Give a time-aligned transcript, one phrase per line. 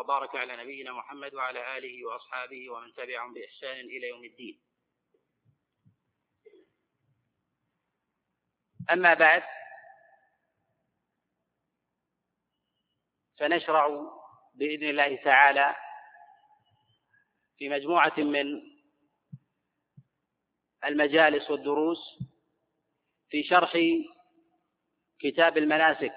[0.00, 4.60] وبارك على نبينا محمد وعلى آله وأصحابه ومن تبعهم بإحسان إلى يوم الدين.
[8.90, 9.42] أما بعد
[13.38, 13.88] فنشرع
[14.54, 15.76] بإذن الله تعالى
[17.58, 18.74] في مجموعة من
[20.84, 22.18] المجالس والدروس
[23.30, 23.78] في شرح
[25.18, 26.14] كتاب المناسك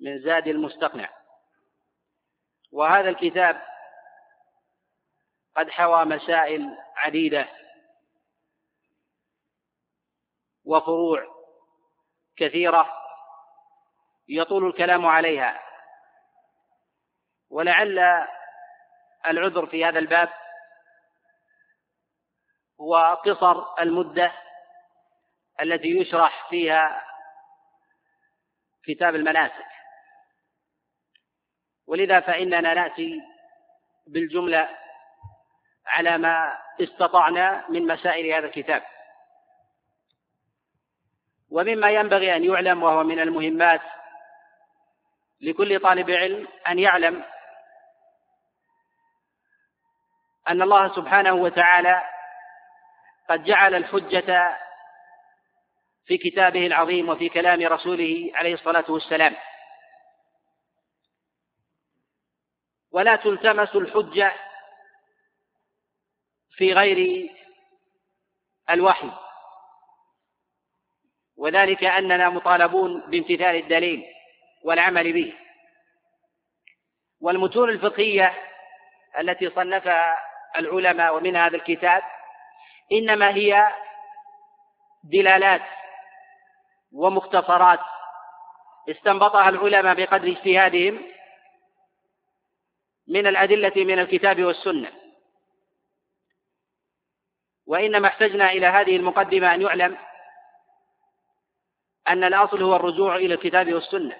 [0.00, 1.19] من زاد المستقنع.
[2.72, 3.62] وهذا الكتاب
[5.56, 7.48] قد حوى مسائل عديدة
[10.64, 11.26] وفروع
[12.36, 12.92] كثيرة
[14.28, 15.62] يطول الكلام عليها.
[17.50, 18.26] ولعل
[19.26, 20.28] العذر في هذا الباب
[22.80, 24.32] هو قصر المدة
[25.60, 27.06] التي يشرح فيها
[28.84, 29.69] كتاب المناسك.
[31.90, 33.20] ولذا فإننا نأتي
[34.06, 34.68] بالجملة
[35.86, 38.82] على ما استطعنا من مسائل هذا الكتاب.
[41.50, 43.80] ومما ينبغي أن يعلم وهو من المهمات
[45.40, 47.24] لكل طالب علم أن يعلم
[50.48, 52.02] أن الله سبحانه وتعالى
[53.28, 54.58] قد جعل الحجة
[56.06, 59.36] في كتابه العظيم وفي كلام رسوله عليه الصلاة والسلام.
[62.92, 64.32] ولا تلتمس الحجة
[66.52, 67.30] في غير
[68.70, 69.10] الوحي.
[71.36, 74.04] وذلك أننا مطالبون بامتثال الدليل
[74.64, 75.34] والعمل به.
[77.20, 78.34] والمتون الفقهية
[79.18, 80.16] التي صنفها
[80.56, 82.02] العلماء ومن هذا الكتاب
[82.92, 83.72] إنما هي
[85.04, 85.62] دلالات
[86.92, 87.80] ومختصرات
[88.88, 91.02] استنبطها العلماء بقدر اجتهادهم
[93.10, 94.92] من الأدلة من الكتاب والسنة.
[97.66, 99.98] وإنما احتجنا إلى هذه المقدمة أن يعلم
[102.08, 104.16] أن الأصل هو الرجوع إلى الكتاب والسنة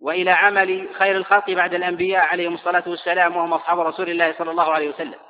[0.00, 4.72] وإلى عمل خير الخلق بعد الأنبياء عليهم الصلاة والسلام وهم أصحاب رسول الله صلى الله
[4.72, 5.20] عليه وسلم.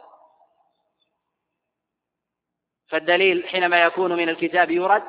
[2.89, 5.05] فالدليل حينما يكون من الكتاب يرد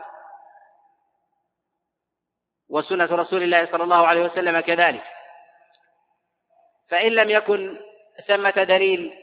[2.70, 5.17] وسنة رسول الله صلى الله عليه وسلم كذلك.
[6.90, 7.80] فإن لم يكن
[8.28, 9.14] ثمة دليل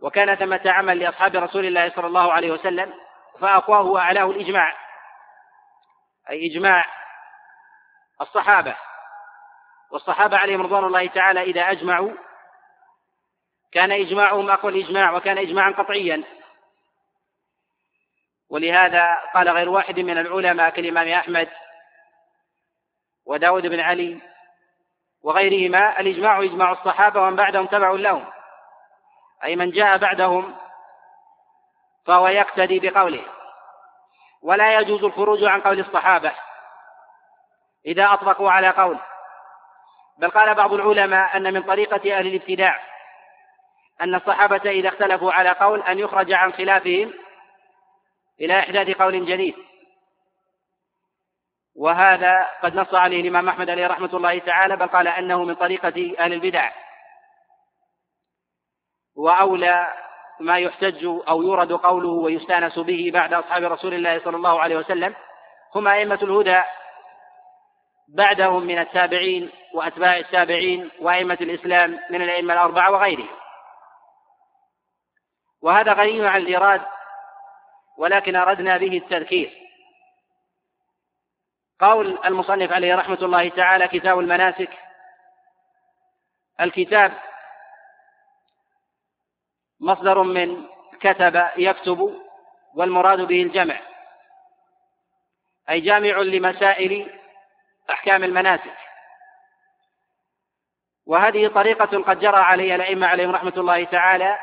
[0.00, 2.94] وكان ثمة عمل لأصحاب رسول الله صلى الله عليه وسلم
[3.40, 4.76] فأقواه وأعلاه الإجماع.
[6.30, 6.84] أي إجماع
[8.20, 8.76] الصحابة.
[9.90, 12.12] والصحابة عليهم رضوان الله تعالى إذا أجمعوا
[13.72, 16.24] كان إجماعهم أقوى الإجماع وكان إجماعا قطعيا.
[18.48, 21.48] ولهذا قال غير واحد من العلماء كالإمام أحمد
[23.26, 24.31] وداود بن علي
[25.22, 28.24] وغيرهما الإجماع إجماع الصحابة ومن بعدهم تبع لهم.
[29.44, 30.54] أي من جاء بعدهم
[32.06, 33.24] فهو يقتدي بقوله.
[34.42, 36.32] ولا يجوز الخروج عن قول الصحابة
[37.86, 38.98] إذا أطلقوا على قول.
[40.18, 42.80] بل قال بعض العلماء أن من طريقة أهل الابتداع
[44.00, 47.14] أن الصحابة إذا اختلفوا على قول أن يخرج عن خلافهم
[48.40, 49.54] إلى إحداث قول جديد.
[51.76, 56.14] وهذا قد نص عليه الإمام أحمد عليه رحمة الله تعالى بل قال أنه من طريقة
[56.18, 56.72] أهل البدع.
[59.16, 59.94] وأولى
[60.40, 65.14] ما يحتج أو يورد قوله ويستأنس به بعد أصحاب رسول الله صلى الله عليه وسلم
[65.74, 66.62] هم أئمة الهدى
[68.08, 73.36] بعدهم من التابعين وأتباع التابعين وأئمة الإسلام من الأئمة الأربعة وغيرهم.
[75.62, 76.82] وهذا غني عن الإيراد
[77.98, 79.61] ولكن أردنا به التذكير.
[81.82, 84.70] قول المصنف عليه رحمة الله تعالى كتاب المناسك.
[86.60, 87.12] الكتاب
[89.80, 90.66] مصدر من
[91.00, 92.20] كتب يكتب
[92.74, 93.80] والمراد به الجمع
[95.70, 97.20] أي جامع لمسائل
[97.90, 98.76] أحكام المناسك.
[101.06, 104.38] وهذه طريقة قد جرى عليها الأئمة عليهم رحمة الله تعالى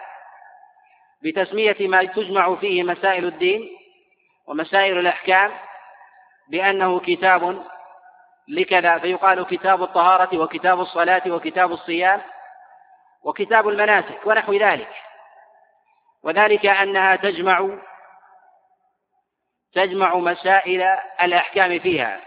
[1.23, 3.77] بتسمية ما تجمع فيه مسائل الدين
[4.47, 5.68] ومسائل الأحكام
[6.49, 7.65] بأنه كتاب
[8.47, 12.21] لكذا فيقال كتاب الطهارة وكتاب الصلاة وكتاب الصيام
[13.23, 14.89] وكتاب المناسك ونحو ذلك.
[16.23, 17.77] وذلك أنها تجمع
[19.73, 22.21] تجمع مسائل الأحكام فيها.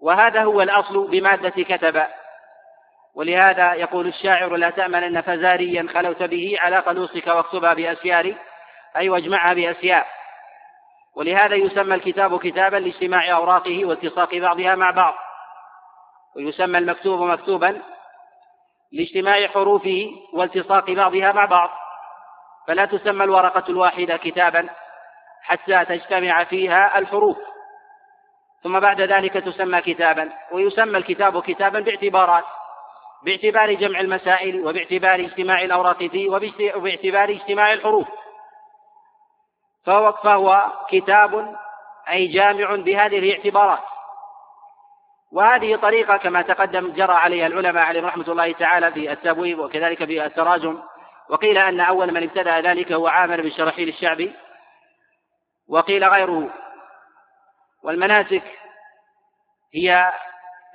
[0.00, 2.06] وهذا هو الأصل بمادة كتب.
[3.14, 8.34] ولهذا يقول الشاعر لا تأمنن فزاريا خلوت به على قلوصك واكتبها بأسيار
[8.96, 10.06] أي واجمعها بأسيار.
[11.16, 15.14] ولهذا يسمى الكتاب كتابا لاجتماع أوراقه والتصاق بعضها مع بعض.
[16.36, 17.82] ويسمى المكتوب مكتوبا
[18.92, 21.70] لاجتماع حروفه والتصاق بعضها مع بعض.
[22.68, 24.68] فلا تسمى الورقة الواحدة كتابا
[25.42, 27.36] حتى تجتمع فيها الحروف.
[28.62, 32.44] ثم بعد ذلك تسمى كتابا ويسمى الكتاب كتابا باعتبارات
[33.24, 36.28] باعتبار جمع المسائل وباعتبار اجتماع الأوراق فيه
[36.76, 38.08] وباعتبار اجتماع الحروف.
[39.84, 41.56] فهو, فهو كتاب
[42.08, 43.82] أي جامع بهذه الاعتبارات.
[45.32, 50.26] وهذه طريقة كما تقدم جرى عليها العلماء عليهم رحمة الله تعالى في التبويب وكذلك في
[50.26, 50.82] التراجم.
[51.28, 54.34] وقيل أن أول من ابتدأ ذلك هو عامر بن شرحيل الشعبي
[55.68, 56.50] وقيل غيره.
[57.82, 58.58] والمناسك
[59.74, 60.12] هي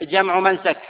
[0.01, 0.81] جمع منسك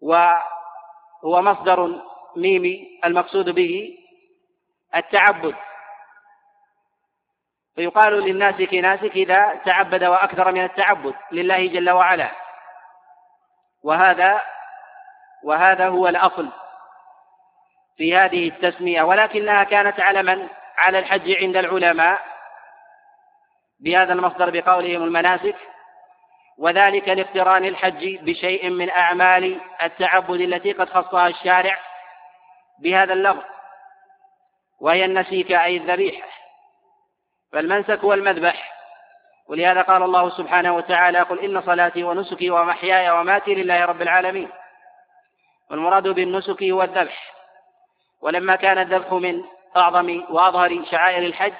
[0.00, 2.02] وهو مصدر
[2.36, 3.98] ميمي المقصود به
[4.96, 5.54] التعبد.
[7.76, 12.30] فيقال للناسك ناسك إذا تعبد وأكثر من التعبد لله جل وعلا.
[13.84, 14.42] وهذا
[15.44, 16.48] وهذا هو الأصل
[17.96, 19.02] في هذه التسمية.
[19.02, 22.22] ولكنها كانت علما على الحج عند العلماء
[23.80, 25.56] بهذا المصدر بقولهم المناسك.
[26.58, 31.78] وذلك لاقتران الحج بشيء من أعمال التعبد التي قد خصها الشارع
[32.78, 33.54] بهذا اللفظ.
[34.80, 36.28] وهي النسيك أي الذبيحة.
[37.52, 38.74] فالمنسك هو المذبح.
[39.48, 44.50] ولهذا قال الله سبحانه وتعالى قل إن صلاتي ونسكي ومحياي وماتي لله رب العالمين.
[45.70, 47.34] والمراد بالنسك هو الذبح.
[48.20, 49.44] ولما كان الذبح من
[49.76, 51.54] أعظم وأظهر شعائر الحج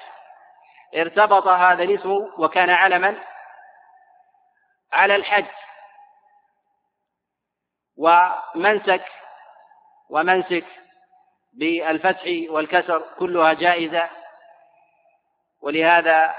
[0.96, 3.16] ارتبط هذا الاسم وكان علما
[4.92, 5.46] على الحج.
[7.96, 9.04] ومنسك
[10.10, 10.64] ومنسك
[11.54, 14.10] بالفتح والكسر كلها جائزة.
[15.62, 16.34] ولهذا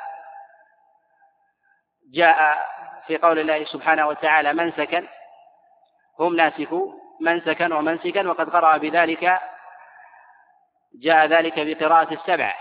[2.14, 2.68] جاء
[3.08, 5.08] في قول الله سبحانه وتعالى منسكا
[6.20, 9.42] هم ناسكوا منسكا ومنسكا وقد قرأ بذلك
[10.96, 12.56] جاء ذلك بقراءة السبع.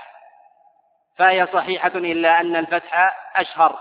[1.16, 3.80] فهي صحيحة إلا أن الفتح أشهر.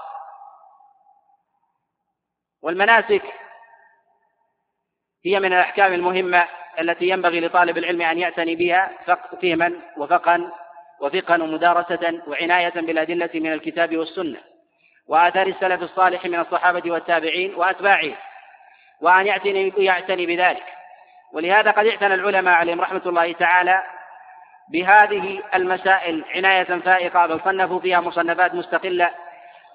[2.62, 3.34] والمناسك
[5.26, 6.48] هي من الأحكام المهمة
[6.80, 8.92] التي ينبغي لطالب العلم أن يعتني بها
[9.42, 10.52] فهما وفقا
[11.00, 14.40] وفقها ومدارسة وعناية بالأدلة من الكتاب والسنة
[15.08, 18.16] وآثار السلف الصالح من الصحابة والتابعين وأتباعهم
[19.02, 20.64] وأن يعتني يعتني بذلك.
[21.34, 23.84] ولهذا قد اعتنى العلماء عليهم رحمة الله تعالى
[24.70, 29.12] بهذه المسائل عناية فائقة بل صنفوا فيها مصنفات مستقلة.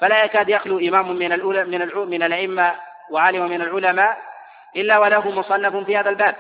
[0.01, 2.75] فلا يكاد يخلو إمام من الأولى من من الأئمة
[3.11, 4.19] وعالم من العلماء
[4.77, 6.37] إلا وله مصنف في هذا الباب.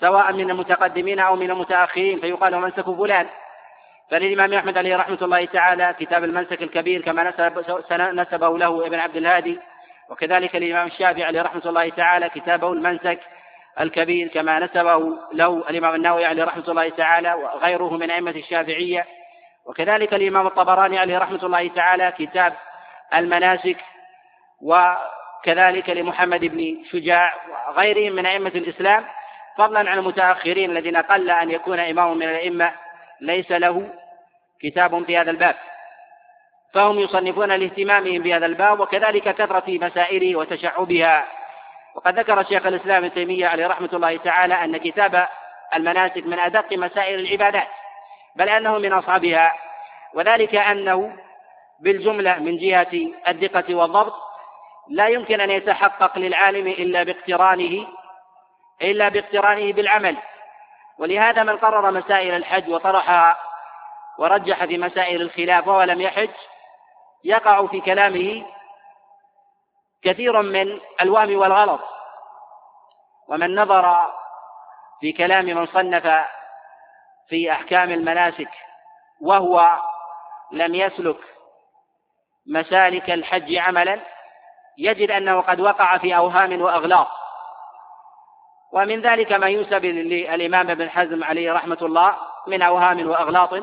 [0.00, 3.26] سواء من المتقدمين أو من المتأخرين فيقال منسك فلان.
[4.10, 7.64] فللإمام أحمد عليه رحمة الله تعالى كتاب المنسك الكبير كما نسب
[8.14, 9.60] نسبه له ابن عبد الهادي
[10.10, 13.20] وكذلك الإمام الشافعي عليه رحمة الله تعالى كتابه المنسك
[13.80, 19.06] الكبير كما نسبه له الإمام النووي عليه رحمة الله تعالى وغيره من أئمة الشافعية.
[19.66, 22.54] وكذلك الإمام الطبراني عليه رحمة الله تعالى كتاب
[23.14, 23.76] المناسك
[24.62, 27.34] وكذلك لمحمد بن شجاع
[27.68, 29.04] وغيرهم من أئمة الإسلام.
[29.58, 32.72] فضلا عن المتأخرين الذين قل أن يكون إمام من الأئمة
[33.20, 33.90] ليس له
[34.60, 35.56] كتاب في هذا الباب.
[36.72, 41.26] فهم يصنفون لاهتمامهم بهذا الباب وكذلك كثرة مسائله وتشعبها.
[41.94, 45.28] وقد ذكر شيخ الإسلام ابن تيمية عليه رحمة الله تعالى أن كتاب
[45.74, 47.68] المناسك من أدق مسائل العبادات
[48.36, 49.52] بل أنه من أصعبها
[50.14, 51.16] وذلك أنه
[51.80, 54.14] بالجملة من جهة الدقة والضبط
[54.90, 57.86] لا يمكن أن يتحقق للعالم إلا باقترانه
[58.84, 60.16] إلا باقترانه بالعمل.
[60.98, 63.36] ولهذا من قرر مسائل الحج وطرحها
[64.18, 66.30] ورجح في مسائل الخلاف وهو لم يحج
[67.24, 68.46] يقع في كلامه
[70.02, 71.80] كثير من الوهم والغلط.
[73.28, 74.12] ومن نظر
[75.00, 76.24] في كلام من صنف
[77.28, 78.50] في أحكام المناسك
[79.20, 79.80] وهو
[80.52, 81.20] لم يسلك
[82.46, 84.00] مسالك الحج عملا
[84.78, 87.08] يجد أنه قد وقع في أوهام وأغلاط.
[88.74, 92.16] ومن ذلك ما ينسب للإمام ابن حزم عليه رحمة الله
[92.46, 93.54] من أوهام وأغلاط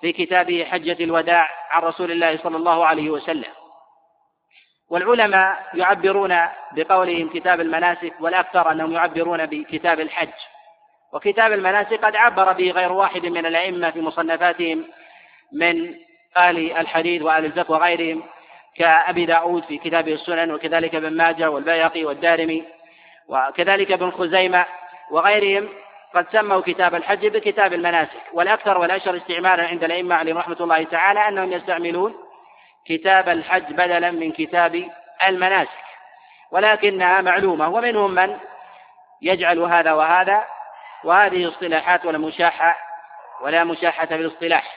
[0.00, 3.50] في كتابه حجة الوداع عن رسول الله صلى الله عليه وسلم.
[4.90, 6.38] والعلماء يعبرون
[6.72, 10.32] بقولهم كتاب المناسك والأكثر أنهم يعبرون بكتاب الحج.
[11.12, 14.84] وكتاب المناسك قد عبر به غير واحد من الأئمة في مصنفاتهم
[15.52, 15.94] من
[16.36, 18.22] أهل الحديث وأهل الفقه وغيرهم
[18.76, 22.64] كأبي داود في كتابه السنن وكذلك ابن ماجه والبيقي والدارمي.
[23.28, 24.66] وكذلك ابن خزيمة
[25.10, 25.68] وغيرهم
[26.14, 31.28] قد سموا كتاب الحج بكتاب المناسك والأكثر والأشهر استعمالا عند الأئمة عليهم رحمة الله تعالى
[31.28, 32.14] أنهم يستعملون
[32.86, 34.90] كتاب الحج بدلا من كتاب
[35.28, 35.84] المناسك.
[36.50, 38.36] ولكنها معلومة ومنهم من
[39.22, 40.44] يجعل هذا وهذا
[41.04, 42.76] وهذه اصطلاحات ولا مشاحة
[43.42, 44.76] ولا مشاحة في الاصطلاح.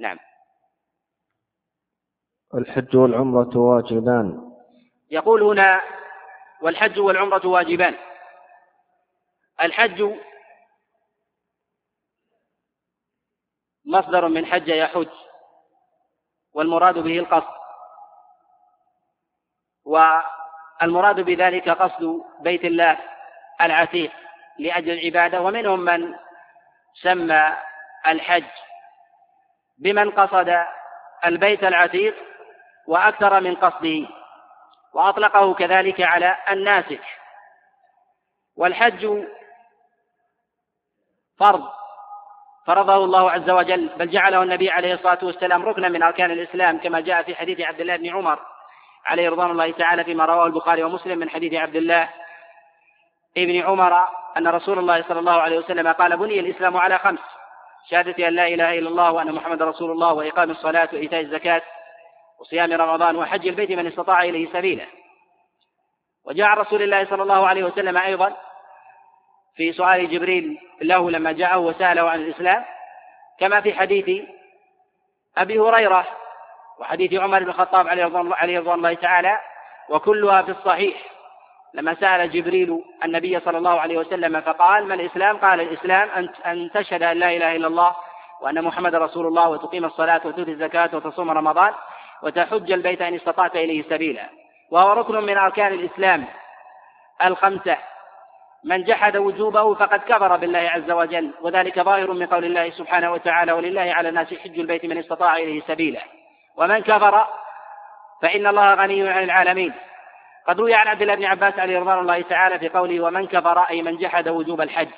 [0.00, 0.18] نعم.
[2.54, 4.50] الحج والعمرة واجبان.
[5.10, 5.80] يقول هنا
[6.62, 7.96] والحج والعمرة واجبان.
[9.62, 10.04] الحج
[13.84, 15.08] مصدر من حج يحج
[16.52, 17.60] والمراد به القصد.
[19.84, 22.98] والمراد بذلك قصد بيت الله
[23.60, 24.12] العتيق
[24.58, 25.40] لأجل العبادة.
[25.40, 26.14] ومنهم من
[26.94, 27.56] سمى
[28.06, 28.50] الحج
[29.78, 30.64] بمن قصد
[31.24, 32.14] البيت العتيق
[32.86, 34.19] وأكثر من قصده.
[34.92, 37.00] وأطلقه كذلك على الناسك
[38.56, 39.24] والحج
[41.38, 41.68] فرض
[42.66, 43.88] فرضه الله عز وجل.
[43.96, 47.80] بل جعله النبي عليه الصلاة والسلام ركنا من أركان الإسلام كما جاء في حديث عبد
[47.80, 48.38] الله بن عمر
[49.06, 52.08] عليه رضوان الله تعالى فيما رواه البخاري ومسلم من حديث عبد الله
[53.36, 57.20] ابن عمر أن رسول الله صلى الله عليه وسلم قال بني الإسلام على خمس
[57.90, 61.62] شهادة أن لا إله إلا الله وأن محمد رسول الله وإقام الصلاة وإيتاء الزكاة
[62.40, 64.86] وصيام رمضان وحج البيت من استطاع إليه سبيلا
[66.24, 68.36] وجاء رسول الله صلى الله عليه وسلم أيضا
[69.56, 72.64] في سؤال جبريل له لما جاءه وسأله عن الإسلام
[73.38, 74.24] كما في حديث
[75.36, 76.06] أبي هريرة
[76.78, 78.04] وحديث عمر بن الخطاب عليه
[78.58, 79.40] رضوان الله تعالى
[79.88, 80.96] وكلها في الصحيح.
[81.74, 87.02] لما سأل جبريل النبي صلى الله عليه وسلم فقال ما الإسلام؟ قال الإسلام أن تشهد
[87.02, 87.96] أن لا إله إلا الله
[88.40, 91.74] وأن محمد رسول الله وتقيم الصلاة وتؤتي الزكاة وتصوم رمضان.
[92.22, 94.28] وتحج البيت إن استطعت إليه سبيلا.
[94.70, 96.24] وهو ركن من أركان الإسلام
[97.24, 97.76] الخمسة.
[98.64, 103.52] من جحد وجوبه فقد كفر بالله عز وجل وذلك ظاهر من قول الله سبحانه وتعالى
[103.52, 106.00] ولله على الناس حج البيت من استطاع إليه سبيلا.
[106.56, 107.26] ومن كفر
[108.22, 109.72] فإن الله غني عن العالمين.
[110.46, 113.58] قد روي عن عبد الله بن عباس عليه رضوان الله تعالى في قوله ومن كفر
[113.60, 114.88] أي من جحد وجوب الحج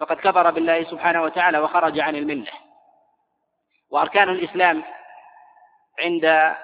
[0.00, 2.52] فقد كفر بالله سبحانه وتعالى وخرج عن الملة.
[3.90, 4.82] وأركان الإسلام
[6.00, 6.54] عند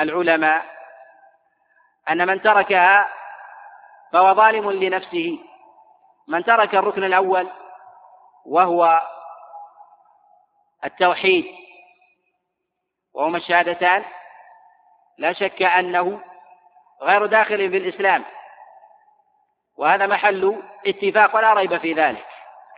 [0.00, 0.64] العلماء
[2.08, 3.08] أن من تركها
[4.12, 5.38] فهو ظالم لنفسه.
[6.28, 7.50] من ترك الركن الأول
[8.46, 9.02] وهو
[10.84, 11.46] التوحيد
[13.14, 14.04] وهما الشهادتان
[15.18, 16.20] لا شك أنه
[17.02, 18.24] غير داخل في الإسلام.
[19.76, 22.26] وهذا محل اتفاق ولا ريب في ذلك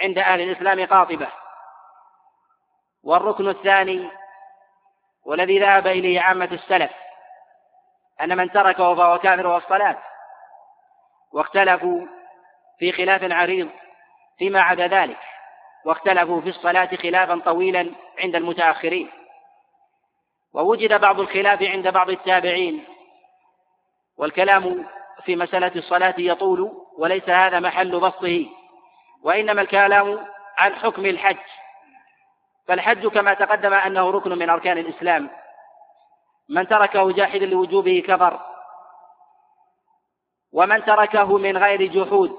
[0.00, 1.28] عند أهل الإسلام قاطبة.
[3.04, 4.10] والركن الثاني
[5.26, 6.90] والذي ذهب إليه عامة السلف
[8.20, 9.98] أن من تركه فهو كافر والصلاة
[11.32, 12.06] واختلفوا
[12.78, 13.70] في خلاف عريض
[14.38, 15.18] فيما عدا ذلك
[15.84, 19.10] واختلفوا في الصلاة خلافا طويلا عند المتأخرين.
[20.54, 22.84] ووجد بعض الخلاف عند بعض التابعين
[24.18, 24.86] والكلام
[25.24, 28.46] في مسألة الصلاة يطول وليس هذا محل بسطه
[29.22, 30.26] وإنما الكلام
[30.58, 31.36] عن حكم الحج.
[32.68, 35.30] فالحج كما تقدم أنه ركن من أركان الإسلام.
[36.48, 38.40] من تركه جاحدا لوجوبه كفر.
[40.52, 42.36] ومن تركه من غير جحود.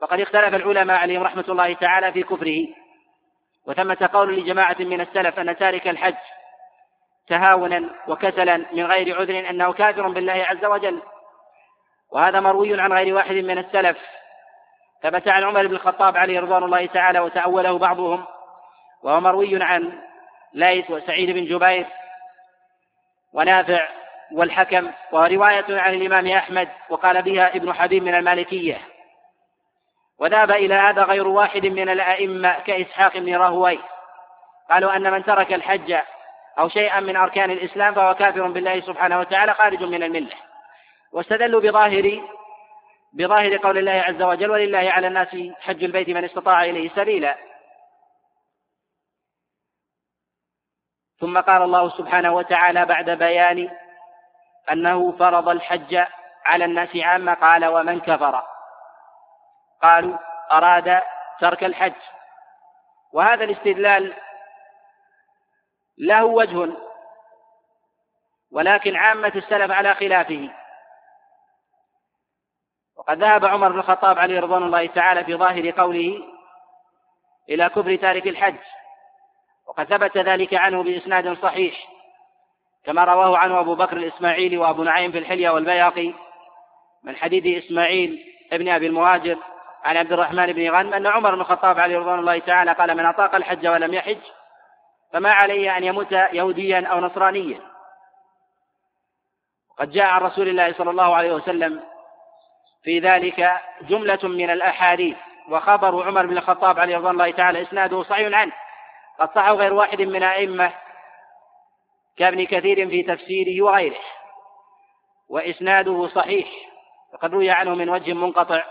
[0.00, 2.66] فقد اختلف العلماء عليهم رحمة الله تعالى في كفره.
[3.66, 6.14] وثمة قول لجماعة من السلف أن تارك الحج
[7.28, 11.02] تهاونا وكسلا من غير عذر أنه كافر بالله عز وجل.
[12.12, 13.98] وهذا مروي عن غير واحد من السلف.
[15.02, 18.37] ثبت عن عمر بن الخطاب عليه رضوان الله تعالى وتأوله بعضهم.
[19.02, 19.92] وهو مروي عن
[20.54, 21.86] ليث وسعيد بن جبير
[23.32, 23.88] ونافع
[24.32, 28.80] والحكم وهو رواية عن الإمام أحمد وقال بها ابن حبيب من المالكية.
[30.18, 33.78] وذهب إلى هذا غير واحد من الأئمة كإسحاق بن راهوي
[34.70, 35.96] قالوا أن من ترك الحج
[36.58, 40.36] أو شيئا من أركان الإسلام فهو كافر بالله سبحانه وتعالى خارج من الملة.
[41.12, 42.20] واستدلوا بظاهر
[43.12, 47.47] بظاهر قول الله عز وجل ولله على الناس حج البيت من استطاع إليه سبيلا
[51.20, 53.70] ثم قال الله سبحانه وتعالى بعد بيان
[54.72, 56.04] أنه فرض الحج
[56.46, 58.42] على الناس عامة قال ومن كفر.
[59.82, 60.18] قالوا
[60.52, 61.02] أراد
[61.40, 61.92] ترك الحج.
[63.12, 64.14] وهذا الاستدلال
[65.98, 66.72] له وجه
[68.52, 70.50] ولكن عامة السلف على خلافه.
[72.96, 76.18] وقد ذهب عمر بن الخطاب عليه رضوان الله تعالى في ظاهر قوله
[77.48, 78.58] إلى كفر تارك الحج.
[79.78, 81.74] وقد ثبت ذلك عنه بإسناد صحيح
[82.84, 86.14] كما رواه عنه أبو بكر الإسماعيلي وأبو نعيم في الحلية والبياقي
[87.04, 89.38] من حديث إسماعيل ابن أبي المهاجر
[89.84, 93.06] عن عبد الرحمن بن غنم أن عمر بن الخطاب عليه رضوان الله تعالى قال من
[93.06, 94.18] أطاق الحج ولم يحج
[95.12, 97.60] فما عليه أن يموت يهوديا أو نصرانيا
[99.78, 101.80] قد جاء عن رسول الله صلى الله عليه وسلم
[102.82, 105.16] في ذلك جملة من الأحاديث
[105.48, 108.52] وخبر عمر بن الخطاب عليه رضوان الله تعالى إسناده صحيح عنه.
[109.18, 110.72] قد صحه غير واحد من أئمة
[112.16, 114.00] كابن كثير في تفسيره وغيره
[115.28, 116.48] وإسناده صحيح
[117.12, 118.64] وقد روي عنه من وجه منقطع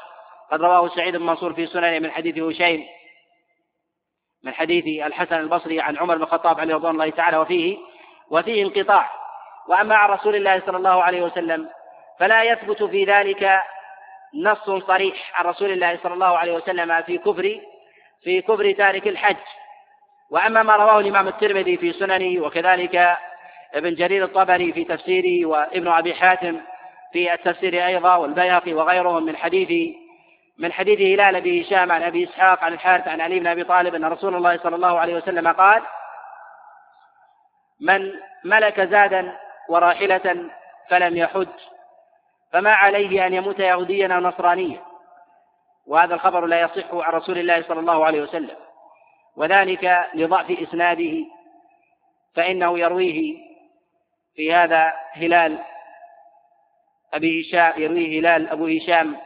[0.52, 2.86] قد رواه سعيد بن منصور في سننه من حديث هشيم
[4.44, 7.78] من حديث الحسن البصري عن عمر بن الخطاب عليه رضوان الله تعالى وفيه
[8.30, 9.12] وفيه انقطاع.
[9.68, 11.70] وأما عن رسول الله صلى الله عليه وسلم
[12.20, 13.62] فلا يثبت في ذلك
[14.36, 17.62] نص صريح عن رسول الله صلى الله عليه وسلم في كفر
[18.24, 19.38] في كفر تارك الحج.
[20.30, 23.18] وأما ما رواه الإمام الترمذي في سننه وكذلك
[23.74, 26.62] ابن جرير الطبري في تفسيره وابن أبي حاتم
[27.14, 29.96] في التفسير أيضا والبيهقي وغيرهم من حديث
[30.60, 33.96] من حديث هلال بن هشام عن أبي إسحاق عن الحارث عن علي بن أبي طالب
[33.96, 35.84] أن رسول الله صلى الله عليه وسلم قال
[37.82, 38.12] من
[38.44, 39.38] ملك زادا
[39.70, 40.50] وراحلة
[40.90, 41.48] فلم يحج
[42.52, 44.82] فما عليه أن يموت يهوديا أو نصرانيا.
[45.88, 48.56] وهذا الخبر لا يصح عن رسول الله صلى الله عليه وسلم.
[49.38, 51.26] وذلك لضعف إسناده
[52.36, 53.38] فإنه يرويه
[54.36, 55.60] في هذا هلال
[57.14, 59.18] أبي هشام يرويه هلال أبو هشام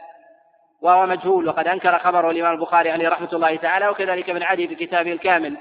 [0.80, 4.74] وهو مجهول وقد أنكر خبره الإمام البخاري عليه رحمة الله تعالى وكذلك ابن عدي في
[4.74, 5.56] كتابه الكامل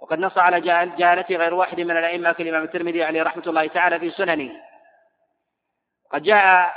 [0.00, 0.60] وقد نص على
[0.96, 4.50] جهالته غير واحد من الأئمة كالإمام الترمذي عليه رحمة الله تعالى في سننه.
[6.10, 6.74] قد جاء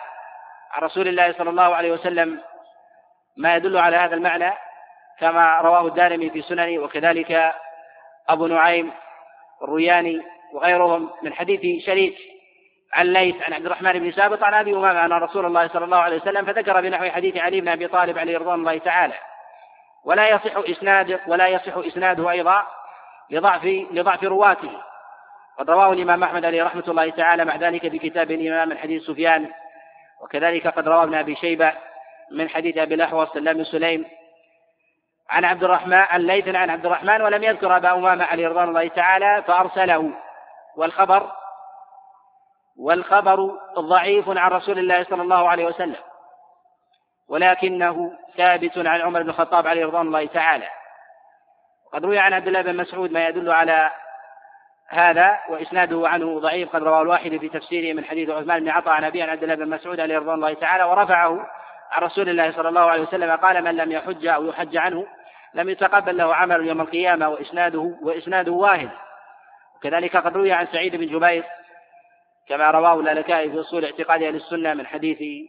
[0.72, 2.42] عن رسول الله صلى الله عليه وسلم
[3.38, 4.54] ما يدل على هذا المعنى
[5.20, 7.54] كما رواه الدارمي في سننه وكذلك
[8.30, 8.92] أبو نعيم
[9.64, 10.22] الرياني
[10.54, 12.18] وغيرهم من حديث شريك
[12.94, 15.98] عن ليث عن عبد الرحمن بن ثابت عن أبي أمامة عن رسول الله صلى الله
[15.98, 19.14] عليه وسلم فذكر بنحو حديث علي بن أبي طالب عليه رضوان الله تعالى.
[20.06, 22.64] ولا يصح إسناد ولا يصح إسناده أيضا
[23.30, 24.72] لضعف لضعف رواته.
[25.60, 29.04] قد رواه الإمام أحمد عليه رحمة الله تعالى مع ذلك في كتاب الإمام من حديث
[29.04, 29.50] سفيان
[30.22, 31.74] وكذلك قد روى ابن أبي شيبة
[32.32, 34.06] من حديث أبي الأحوص سلام سليم
[35.30, 38.88] عن عبد الرحمن عن ليث عن عبد الرحمن ولم يذكر أبا أمامة عليه رضوان الله
[38.88, 40.14] تعالى فأرسله.
[40.78, 41.32] والخبر
[42.78, 45.96] والخبر ضعيف عن رسول الله صلى الله عليه وسلم
[47.28, 50.68] ولكنه ثابت عن عمر بن الخطاب عليه رضوان الله تعالى.
[51.94, 53.92] قد روي عن عبد الله بن مسعود ما يدل على
[54.90, 59.04] هذا وإسناده عنه ضعيف قد رواه الواحد في تفسيره من حديث عثمان بن عطاء عن
[59.04, 61.48] أبي عن عبد الله بن مسعود عليه رضوان الله تعالى ورفعه
[61.92, 65.08] عن رسول الله صلى الله عليه وسلم قال من لم يحج أو يحج عنه
[65.54, 68.90] لم يتقبل له عمل يوم القيامة وإسناده وإسناده واهن.
[69.76, 71.44] وكذلك قد روي عن سعيد بن جبير
[72.48, 75.48] كما رواه الألكائي في أصول اعتقاد أهل السنة من حديث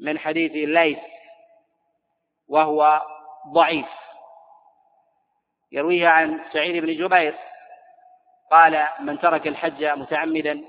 [0.00, 0.98] من حديث الليث
[2.48, 3.02] وهو
[3.52, 3.86] ضعيف.
[5.72, 7.34] يرويه عن سعيد بن جبير
[8.50, 10.64] قال من ترك الحج متعمدا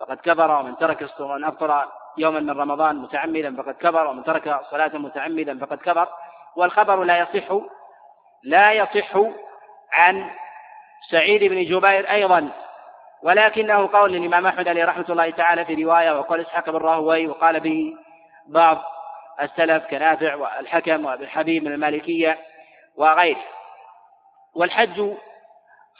[0.00, 4.96] فقد كفر ومن ترك من أفطر يوما من رمضان متعمدا فقد كفر ومن ترك صلاة
[4.98, 6.08] متعمدا فقد كفر
[6.56, 7.58] والخبر لا يصح
[8.42, 9.16] لا يصح
[9.92, 10.30] عن
[11.10, 12.48] سعيد بن جبير أيضا
[13.22, 17.60] ولكنه قول للإمام أحمد عليه رحمة الله تعالى في رواية وقال إسحاق بن راهوي وقال
[17.60, 17.94] به
[18.46, 18.82] بعض
[19.42, 22.38] السلف كنافع والحكم وابن حبيب من المالكية
[22.96, 23.44] وغيره.
[24.54, 25.12] والحج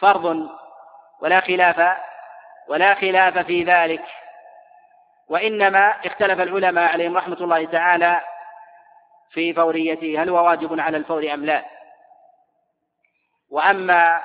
[0.00, 0.48] فرض
[1.20, 1.96] ولا خلاف
[2.68, 4.04] ولا خلاف في ذلك
[5.28, 8.20] وإنما اختلف العلماء عليهم رحمة الله تعالى
[9.30, 11.75] في فوريته هل هو واجب على الفور أم لا.
[13.56, 14.22] وأما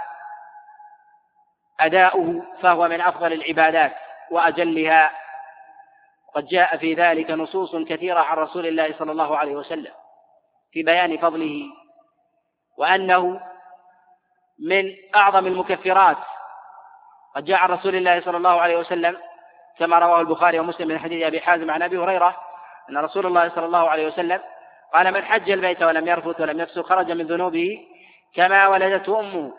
[1.79, 3.93] أداؤه فهو من أفضل العبادات
[4.31, 5.11] وأجلها.
[6.35, 9.91] قد جاء في ذلك نصوص كثيرة عن رسول الله صلى الله عليه وسلم
[10.71, 11.63] في بيان فضله
[12.77, 13.41] وأنه
[14.59, 16.17] من أعظم المكفرات.
[17.35, 19.17] قد جاء عن رسول الله صلى الله عليه وسلم
[19.79, 22.37] كما رواه البخاري ومسلم من حديث أبي حازم عن أبي هريرة
[22.89, 24.39] أن رسول الله صلى الله عليه وسلم
[24.93, 27.90] قال من حج البيت ولم يرفث ولم يفسق خرج من ذنوبه
[28.35, 29.53] كما ولدته أمه.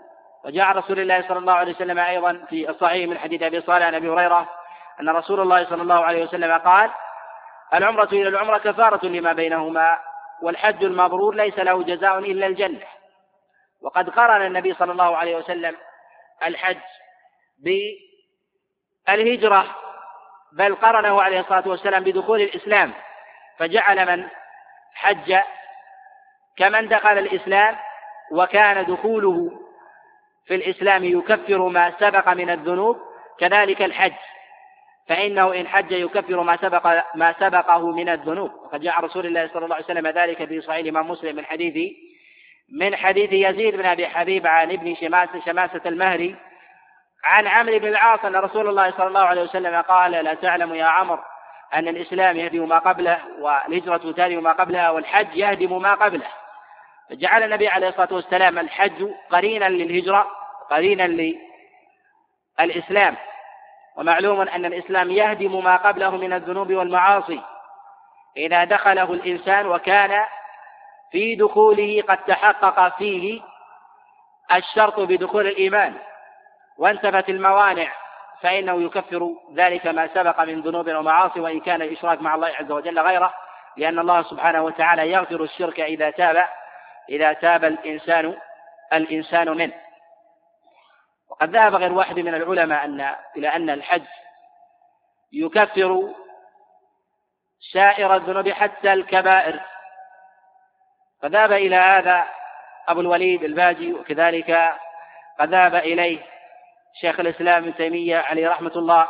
[0.45, 3.95] وجاء رسول الله صلى الله عليه وسلم أيضا في الصحيح من حديث أبي صالح عن
[3.95, 4.49] أبي هريرة
[5.01, 6.91] أن رسول الله صلى الله عليه وسلم قال
[7.75, 9.99] العمرة إلى العمرة كفارة لما بينهما
[10.43, 12.87] والحج المبرور ليس له جزاء إلا الجنة.
[13.83, 15.77] وقد قرن النبي صلى الله عليه وسلم
[16.45, 16.77] الحج
[19.07, 19.77] بالهجرة
[20.53, 22.93] بل قرنه عليه الصلاة والسلام بدخول الإسلام.
[23.59, 24.29] فجعل من
[24.95, 25.39] حج
[26.57, 27.77] كمن دخل الإسلام
[28.33, 29.51] وكان دخوله
[30.47, 32.97] في الإسلام يكفر ما سبق من الذنوب
[33.39, 34.13] كذلك الحج.
[35.09, 38.51] فإنه إن حج يكفر ما سبق ما سبقه من الذنوب.
[38.65, 41.93] وقد جاء رسول الله صلى الله عليه وسلم ذلك في صحيح الإمام مسلم من حديث
[42.73, 46.37] من حديث يزيد بن أبي حبيب عن ابن شماسة شماسة المهري
[47.25, 50.85] عن عمرو بن العاص أن رسول الله صلى الله عليه وسلم قال لا تعلم يا
[50.85, 51.23] عمرو
[51.75, 56.27] أن الإسلام يهدم ما قبله والهجرة تهدم ما قبلها والحج يهدم ما قبله.
[57.11, 60.31] فجعل النبي عليه الصلاة والسلام الحج قرينا للهجرة
[60.71, 61.33] قرينا
[62.61, 63.17] للإسلام.
[63.97, 67.41] ومعلوم أن الإسلام يهدم ما قبله من الذنوب والمعاصي.
[68.37, 70.25] إذا دخله الإنسان وكان
[71.11, 73.43] في دخوله قد تحقق فيه
[74.53, 75.95] الشرط بدخول الإيمان.
[76.79, 77.93] وانتفت الموانع
[78.41, 83.01] فإنه يكفر ذلك ما سبق من ذنوب ومعاصي وإن كان الإشراك مع الله عز وجل
[83.01, 83.35] غيره
[83.77, 86.47] لأن الله سبحانه وتعالى يغفر الشرك إذا تاب.
[87.09, 88.37] إذا تاب الإنسان
[88.93, 89.75] الإنسان منه
[91.31, 94.05] وقد ذهب غير واحد من العلماء أن إلى أن الحج
[95.33, 96.15] يكفر
[97.73, 99.61] سائر الذنوب حتى الكبائر.
[101.23, 102.25] فذهب إلى هذا
[102.89, 104.77] أبو الوليد الباجي وكذلك
[105.41, 106.27] قد ذهب إليه
[107.01, 109.09] شيخ الإسلام ابن تيمية عليه رحمة الله.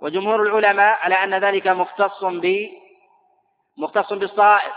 [0.00, 2.68] وجمهور العلماء على أن ذلك مختص ب
[3.76, 4.72] مختص بالصغائر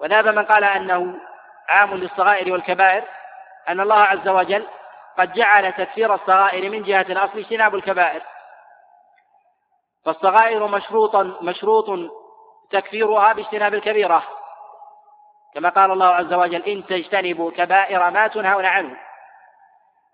[0.00, 1.20] وذهب من قال أنه
[1.68, 3.04] عام للصغائر والكبائر
[3.68, 4.66] أن الله عز وجل
[5.18, 8.22] قد جعل تكفير الصغائر من جهة الأصل اجتناب الكبائر.
[10.04, 12.10] فالصغائر مشروطا مشروط
[12.70, 14.22] تكفيرها باجتناب الكبيرة.
[15.54, 18.96] كما قال الله عز وجل إن تجتنبوا كبائر ما تنهون عنه.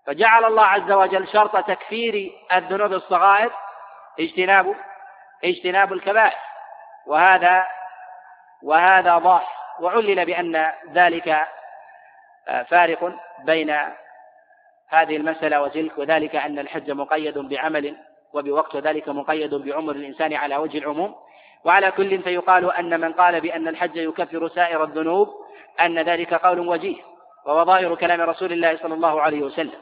[0.05, 3.51] فجعل الله عز وجل شرط تكفير الذنوب الصغائر
[4.19, 4.75] اجتناب
[5.43, 6.37] اجتناب الكبائر.
[7.05, 7.67] وهذا
[8.63, 9.66] وهذا ضاح.
[9.81, 11.47] وعلل بأن ذلك
[12.67, 13.13] فارق
[13.45, 13.75] بين
[14.89, 17.97] هذه المسألة وتلك وذلك أن الحج مقيد بعمل
[18.33, 21.15] وبوقت ذلك مقيد بعمر الإنسان على وجه العموم.
[21.63, 25.29] وعلى كل فيقال أن من قال بأن الحج يكفر سائر الذنوب
[25.81, 26.97] أن ذلك قول وجيه
[27.45, 29.81] وهو ظاهر كلام رسول الله صلى الله عليه وسلم.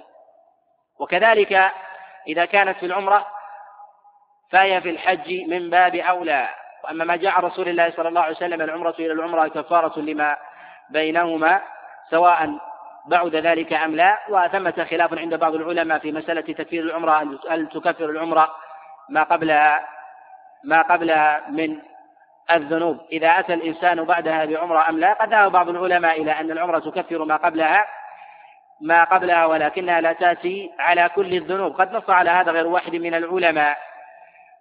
[0.99, 1.71] وكذلك
[2.27, 3.27] إذا كانت في العمرة
[4.51, 6.49] فهي في الحج من باب أولى.
[6.85, 10.37] وأما ما جاء رسول الله صلى الله عليه وسلم العمرة إلى العمرة كفارة لما
[10.89, 11.61] بينهما
[12.11, 12.49] سواء
[13.05, 18.05] بعد ذلك أم لا وثمة خلاف عند بعض العلماء في مسألة تكفير العمرة هل تكفر
[18.05, 18.49] العمرة
[19.09, 19.87] ما قبلها
[20.63, 21.79] ما قبلها من
[22.51, 22.99] الذنوب.
[23.11, 27.25] إذا أتى الإنسان بعدها بعمرة أم لا قد ذهب بعض العلماء إلى أن العمرة تكفر
[27.25, 27.85] ما قبلها
[28.81, 31.81] ما قبلها ولكنها لا تأتي على كل الذنوب.
[31.81, 33.77] قد نص على هذا غير واحد من العلماء.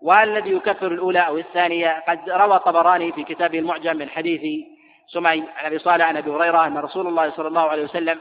[0.04, 4.66] والذي يكفر الأولى أو الثانية قد روى الطبراني في كتابه المعجم من حديث
[5.06, 8.20] سمي عن أبي صالح عن أبي هريرة أن رسول الله صلى الله عليه وسلم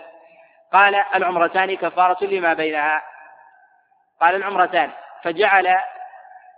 [0.74, 3.02] قال العمرتان كفارة لما بينها.
[4.22, 4.92] قال العمرتان.
[5.24, 5.78] فجعل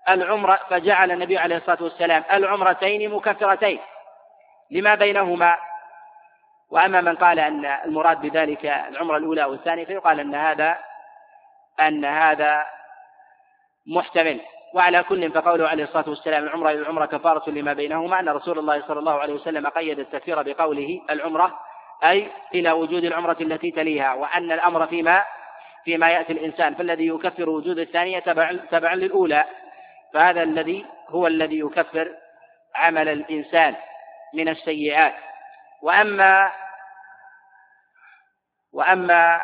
[0.10, 3.80] العمرة فجعل النبي عليه الصلاة والسلام العمرتين مكفرتين
[4.72, 5.58] لما بينهما.
[6.70, 10.78] وأما من قال أن المراد بذلك العمرة الأولى والثانية فيقال أن هذا
[11.80, 12.66] أن هذا
[13.88, 14.42] محتمل.
[14.76, 18.88] وعلى كل فقوله عليه الصلاة والسلام العمرة إلى العمرة كفارة لما بينهما أن رسول الله
[18.88, 21.60] صلى الله عليه وسلم قيد التكفير بقوله العمرة
[22.04, 25.26] أي إلى وجود العمرة التي تليها وأن الأمر فيما
[25.86, 26.76] فيما يأتي الإنسان.
[26.76, 29.46] فالذي يكفر وجود الثانية تبع تبعا للأولى
[30.14, 32.12] فهذا الذي هو الذي يكفر
[32.76, 33.76] عمل الإنسان
[34.34, 35.16] من السيئات.
[35.82, 36.52] وأما
[38.74, 39.42] وأما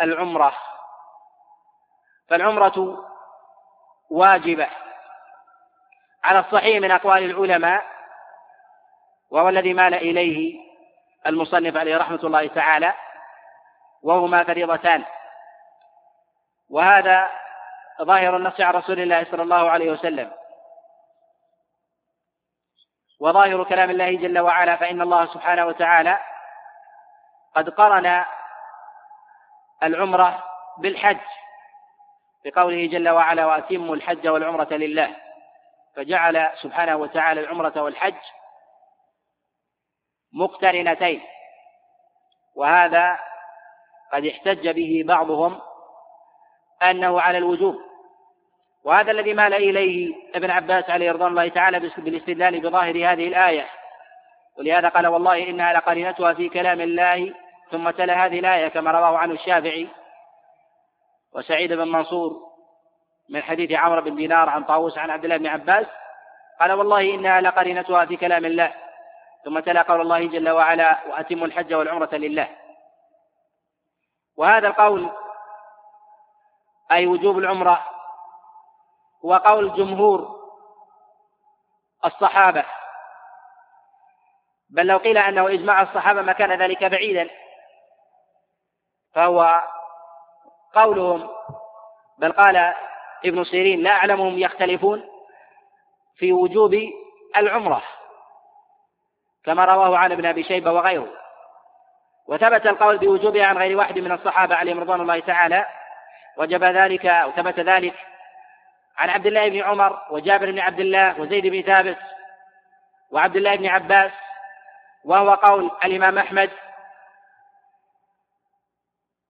[0.00, 0.52] العمرة
[2.28, 3.06] فالعمرة
[4.10, 4.68] واجبة.
[6.24, 7.84] على الصحيح من أقوال العلماء
[9.30, 10.60] وهو الذي مال إليه
[11.26, 12.94] المصنف عليه رحمة الله تعالى
[14.02, 15.04] وهما فريضتان.
[16.70, 17.30] وهذا
[18.02, 20.32] ظاهر النص عن رسول الله صلى الله عليه وسلم.
[23.20, 26.20] وظاهر كلام الله جل وعلا فإن الله سبحانه وتعالى
[27.54, 28.24] قد قرن
[29.82, 30.44] العمرة
[30.78, 31.20] بالحج.
[32.46, 35.16] بقوله جل وعلا وأتموا الحج والعمرة لله.
[35.96, 38.14] فجعل سبحانه وتعالى العمرة والحج
[40.32, 41.22] مقترنتين.
[42.54, 43.18] وهذا
[44.12, 45.60] قد احتج به بعضهم
[46.82, 47.76] أنه على الوجوب.
[48.84, 53.66] وهذا الذي مال إليه ابن عباس عليه رضوان الله تعالى بالاستدلال بظاهر هذه الآية.
[54.58, 57.34] ولهذا قال والله إنها لقرينتها في كلام الله
[57.70, 59.88] ثم تلا هذه الآية كما رواه عنه الشافعي.
[61.32, 62.46] وسعيد بن منصور
[63.28, 65.86] من حديث عمرو بن دينار عن طاووس عن عبد الله بن عباس
[66.60, 68.74] قال والله إنها لقرينتها في كلام الله
[69.44, 72.56] ثم تلا قول الله جل وعلا وأتموا الحج والعمرة لله.
[74.36, 75.10] وهذا القول
[76.92, 77.86] أي وجوب العمرة
[79.24, 80.36] هو قول جمهور
[82.04, 82.64] الصحابة.
[84.70, 87.30] بل لو قيل أنه إجماع الصحابة ما كان ذلك بعيدا
[89.12, 89.62] فهو
[90.76, 91.28] قولهم
[92.18, 92.74] بل قال
[93.24, 95.04] ابن سيرين لا أعلمهم يختلفون
[96.16, 96.78] في وجوب
[97.36, 97.82] العمرة
[99.44, 101.08] كما رواه عن ابن أبي شيبة وغيره.
[102.28, 105.66] وثبت القول بوجوبها عن غير واحد من الصحابة عليهم رضوان الله تعالى
[106.36, 107.94] وجب ذلك أو ثبت ذلك
[108.96, 111.98] عن عبد الله بن عمر وجابر بن عبد الله وزيد بن ثابت
[113.10, 114.12] وعبد الله بن عباس
[115.04, 116.50] وهو قول الإمام أحمد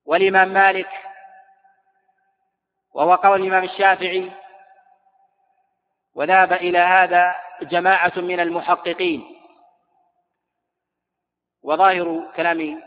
[0.07, 0.89] والإمام مالك
[2.97, 4.33] وهو قول الإمام الشافعي
[6.15, 9.37] وذهب إلى هذا جماعة من المحققين.
[11.63, 12.83] وظاهر كلام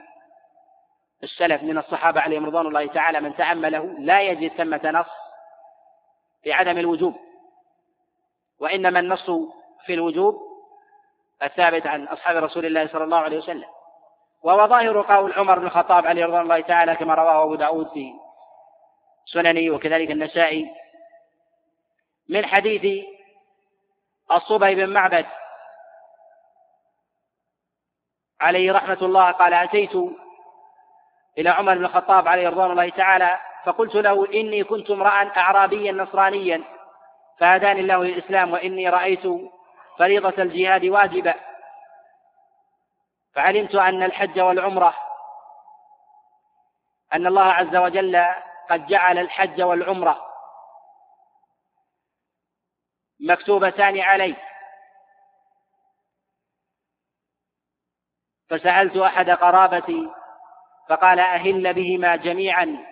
[1.24, 5.10] السلف من الصحابة عليهم رضوان الله تعالى من تأمله لا يجد ثمة نص
[6.44, 7.16] في عدم الوجوب
[8.60, 9.32] وإنما النص
[9.86, 10.36] في الوجوب
[11.44, 13.70] الثابت عن أصحاب رسول الله صلى الله عليه وسلم.
[14.44, 18.14] وهو ظاهر قول عمر بن الخطاب عليه رضوان الله تعالى كما رواه أبو داود في
[19.32, 20.70] سننه وكذلك النسائي
[22.30, 23.06] من حديث
[24.32, 25.26] الصبي بن معبد
[28.42, 29.96] عليه رحمة الله قال أتيت
[31.38, 36.64] إلى عمر بن الخطاب عليه رضوان الله تعالى فقلت له إني كنت امرأ أعرابيا نصرانيا
[37.38, 39.24] فهداني الله للإسلام وإني رأيت
[39.98, 41.34] فريضة الجهاد واجبة.
[43.34, 44.96] فعلمت أن الحج والعمرة
[47.14, 48.26] أن الله عز وجل
[48.70, 50.30] قد جعل الحج والعمرة
[53.20, 54.36] مكتوبتان علي
[58.50, 60.12] فسألت أحد قرابتي
[60.90, 62.86] فقال أهل بهما جميعا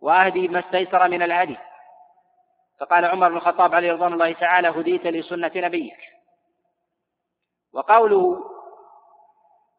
[0.00, 1.58] وأهدي ما استيسر من الهدي.
[2.80, 5.98] فقال عمر بن الخطاب عليه رضوان الله تعالى هديت لسنة نبيك.
[7.72, 8.50] وقوله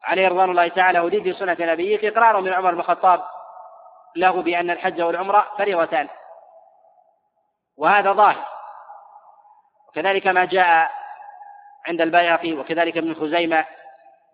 [0.02, 3.37] عليه رضوان الله تعالى هديت لسنة نبيك إقرار من عمر بن الخطاب
[4.16, 6.08] له بأن الحج والعمرة فريضتان.
[7.76, 8.44] وهذا ظاهر.
[9.88, 10.90] وكذلك ما جاء
[11.88, 13.64] عند البيهقي وكذلك ابن خزيمة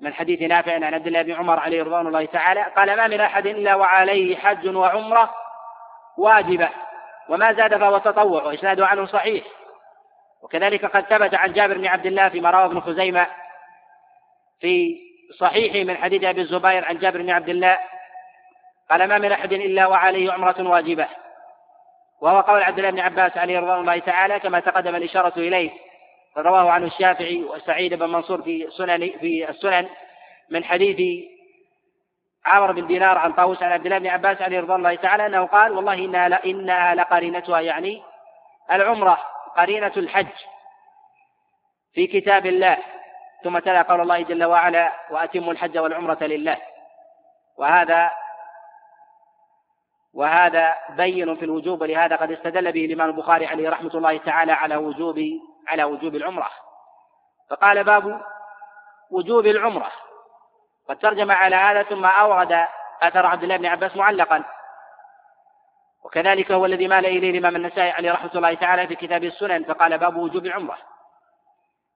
[0.00, 3.20] من حديث نافع عن عبد الله بن عمر عليه رضوان الله تعالى قال ما من
[3.20, 5.34] أحد إلا وعليه حج وعمرة
[6.18, 6.68] واجبة
[7.28, 9.44] وما زاد فهو تطوع وإسناده عنه صحيح.
[10.42, 13.26] وكذلك قد ثبت عن جابر بن عبد الله فيما رواه ابن خزيمة
[14.60, 14.98] في
[15.38, 17.78] صحيحه من حديث أبي الزبير عن جابر بن عبد الله
[18.90, 21.08] قال ما من أحد إلا وعليه عمرة واجبة.
[22.20, 25.70] وهو قول عبد الله بن عباس عليه رضوان الله تعالى كما تقدم الإشارة إليه.
[26.36, 29.88] رواه عنه الشافعي وسعيد بن منصور في سنن في السنن
[30.50, 31.24] من حديث
[32.46, 35.46] عمرو بن دينار عن طاووس عن عبد الله بن عباس عليه رضوان الله تعالى أنه
[35.46, 38.02] قال والله إنها إنها لقرينتها يعني
[38.72, 39.18] العمرة
[39.56, 40.32] قرينة الحج
[41.94, 42.78] في كتاب الله.
[43.44, 46.56] ثم تلا قول الله جل وعلا وأتموا الحج والعمرة لله.
[47.56, 48.10] وهذا
[50.14, 54.76] وهذا بين في الوجوب ولهذا قد استدل به الإمام البخاري عليه رحمة الله تعالى على
[54.76, 55.20] وجوب
[55.68, 56.50] على وجوب العمرة.
[57.50, 58.20] فقال باب
[59.10, 59.90] وجوب العمرة.
[60.88, 62.66] قد ترجم على هذا ثم أورد
[63.02, 64.44] أثر عبد الله بن عباس معلقا.
[66.04, 69.98] وكذلك هو الذي مال إليه الإمام النسائي عليه رحمة الله تعالى في كتاب السنن فقال
[69.98, 70.78] باب وجوب العمرة.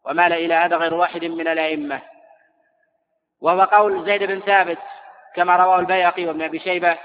[0.04, 2.00] ومال إلى هذا غير واحد من الأئمة.
[3.40, 4.78] وهو قول زيد بن ثابت
[5.34, 6.98] كما رواه البيهقي وابن أبي شيبة.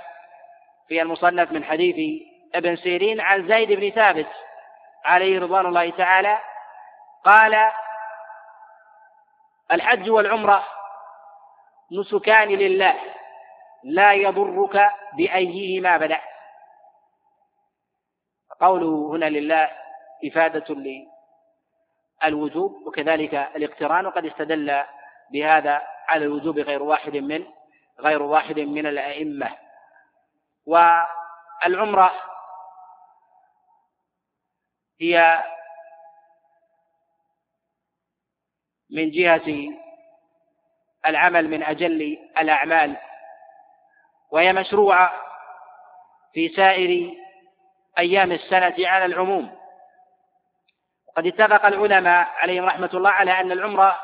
[0.88, 2.22] في المصنف من حديث
[2.56, 4.28] ابن سيرين عن زيد بن ثابت
[5.06, 6.40] عليه رضوان الله تعالى
[7.26, 7.72] قال
[9.72, 10.64] الحج والعمرة
[11.92, 12.96] نسكان لله
[13.84, 16.22] لا يضرك بأيهما بدأت
[18.60, 19.72] قوله هنا لله
[20.26, 20.76] إفادة
[22.24, 24.84] للوجوب وكذلك الاقتران وقد استدل
[25.32, 27.46] بهذا على الوجوب غير واحد من
[28.00, 29.63] غير واحد من الأئمة.
[30.66, 32.14] والعمرة
[35.02, 35.44] هي
[38.90, 39.70] من جهة
[41.06, 42.98] العمل من أجل الأعمال
[44.32, 45.14] وهي مشروعة
[46.34, 47.14] في سائر
[47.98, 49.60] أيام السنة على العموم.
[51.08, 54.00] وقد اتفق العلماء عليهم رحمة الله على أن العمرة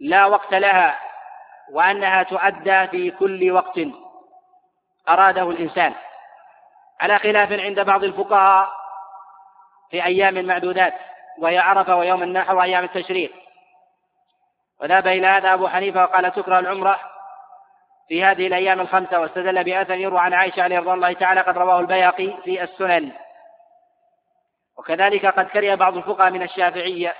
[0.00, 1.00] لا وقت لها
[1.70, 3.78] وأنها تؤدى في كل وقت.
[5.08, 5.94] أراده الإنسان.
[7.00, 8.70] على خلاف عند بعض الفقهاء
[9.90, 10.94] في أيام معدودات
[11.38, 13.32] وهي عرفة ويوم النحر وأيام التشريق.
[14.80, 17.00] وذهب إلى هذا أبو حنيفة وقال تكره العمرة
[18.08, 21.80] في هذه الأيام الخمسة واستدل بأثر يروى عن عائشة عليه رضي الله تعالى قد رواه
[21.80, 23.12] البياقي في السنن.
[24.78, 27.14] وكذلك قد كره بعض الفقهاء من الشافعية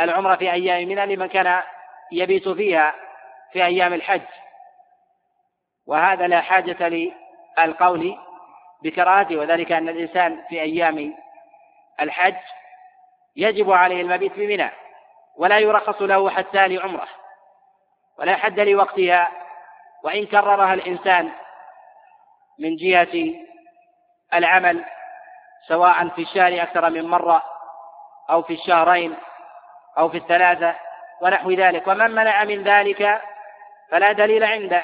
[0.00, 1.62] العمرة في أيام منى لمن كان
[2.12, 2.94] يبيت فيها
[3.52, 4.22] في أيام الحج.
[5.86, 6.88] وهذا لا حاجة
[7.58, 8.18] للقول
[8.82, 11.14] بكراهته وذلك أن الإنسان في أيام
[12.00, 12.36] الحج
[13.36, 14.70] يجب عليه المبيت بمنى
[15.36, 17.08] ولا يرخص له حتى لعمره
[18.18, 19.28] ولا حد لوقتها
[20.04, 21.32] وإن كررها الإنسان
[22.58, 23.34] من جهة
[24.34, 24.84] العمل
[25.68, 27.42] سواء في الشهر أكثر من مرة
[28.30, 29.16] أو في الشهرين
[29.98, 30.74] أو في الثلاثة
[31.20, 31.86] ونحو ذلك.
[31.86, 33.22] ومن منع من ذلك
[33.90, 34.82] فلا دليل عنده.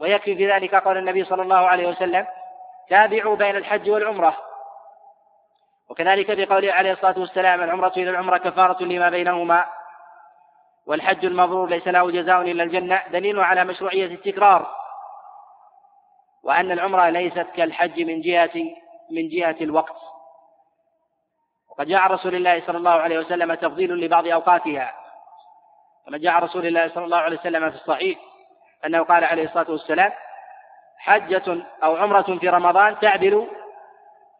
[0.00, 2.26] ويكفي في ذلك قول النبي صلى الله عليه وسلم
[2.88, 4.36] تابعوا بين الحج والعمرة.
[5.88, 9.64] وكذلك بقوله عليه الصلاة والسلام العمرة إلى العمرة كفارة لما بينهما
[10.86, 14.76] والحج المبرور ليس له جزاء إلا الجنة دليل على مشروعية التكرار
[16.42, 18.74] وأن العمرة ليست كالحج من جهة
[19.10, 19.96] من جهة الوقت.
[21.70, 24.94] وقد جاء رسول الله صلى الله عليه وسلم تفضيل لبعض أوقاتها
[26.06, 28.18] كما جاء رسول الله صلى الله عليه وسلم في الصحيح.
[28.84, 30.12] أنه قال عليه الصلاة والسلام
[30.98, 33.48] حجة أو عمرة في رمضان تعدل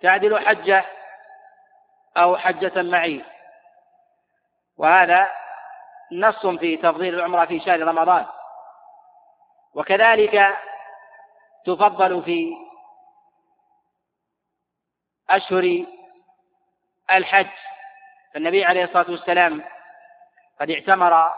[0.01, 0.85] تعدل حجة
[2.16, 3.25] أو حجة معي.
[4.77, 5.29] وهذا
[6.12, 8.27] نص في تفضيل العمرة في شهر رمضان.
[9.75, 10.57] وكذلك
[11.64, 12.57] تفضل في
[15.31, 15.85] أشهر
[17.11, 17.51] الحج.
[18.35, 19.64] فالنبي عليه الصلاة والسلام
[20.61, 21.33] قد اعتمر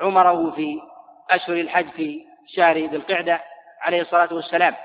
[0.00, 0.91] عمره في
[1.34, 3.40] أشهر الحج في شهر ذي القعدة
[3.80, 4.76] عليه الصلاة والسلام.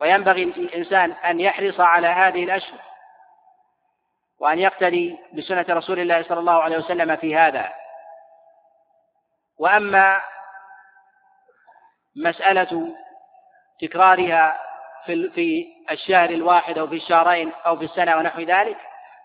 [0.00, 2.80] وينبغي الإنسان أن يحرص على هذه الأشهر
[4.38, 7.72] وأن يقتدي بسنة رسول الله صلى الله عليه وسلم في هذا.
[9.58, 10.20] وأما
[12.16, 12.96] مسألة
[13.80, 14.60] تكرارها
[15.06, 18.76] في في الشهر الواحد أو في الشهرين أو في السنة ونحو ذلك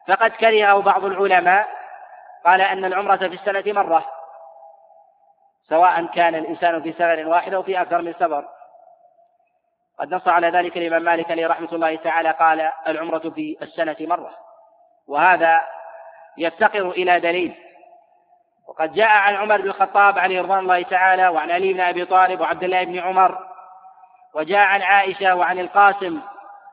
[0.08, 1.68] فقد كرهه بعض العلماء
[2.46, 4.21] قال أن العمرة في السنة مرة.
[5.72, 8.46] سواء كان الإنسان في سفر واحد أو في أكثر من سفر.
[10.00, 14.32] قد نص على ذلك الإمام مالك عليه رحمة الله تعالى قال العمرة في السنة مرة.
[15.08, 15.62] وهذا
[16.38, 17.56] يفتقر إلى دليل.
[18.68, 22.42] وقد جاء عن عمر بن الخطاب عليه رضوان الله تعالى وعن علي بن أبي طالب
[22.42, 23.48] وعبد الله بن عمر.
[24.34, 26.22] وجاء عن عائشة وعن القاسم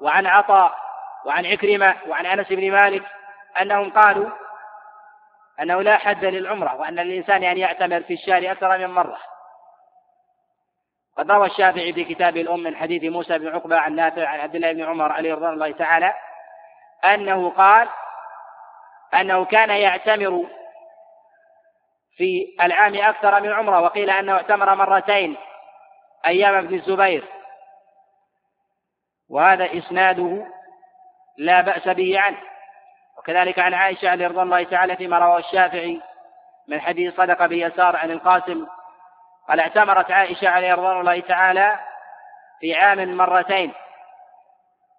[0.00, 0.74] وعن عطاء
[1.24, 3.02] وعن عكرمة وعن أنس بن مالك
[3.60, 4.30] أنهم قالوا
[5.60, 9.18] أنه لا حد للعمرة وأن الإنسان أن يعتمر في الشهر أكثر من مرة.
[11.18, 14.54] قد روى الشافعي في كتاب الأم من حديث موسى بن عقبة عن نافع عن عبد
[14.54, 16.14] الله بن عمر عليه رضوان الله تعالى
[17.04, 17.88] أنه قال
[19.14, 20.48] أنه كان يعتمر
[22.16, 25.36] في العام أكثر من عمرة وقيل أنه اعتمر مرتين
[26.26, 27.24] أيام ابن الزبير.
[29.28, 30.46] وهذا إسناده
[31.38, 32.38] لا بأس به عنه.
[33.28, 36.00] وكذلك عن عائشة رضي الله تعالى فيما رواه الشافعي
[36.68, 38.66] من حديث صدق بيسار عن القاسم
[39.48, 41.78] قال اعتمرت عائشة عليه رضوان الله تعالى
[42.60, 43.72] في عام مرتين.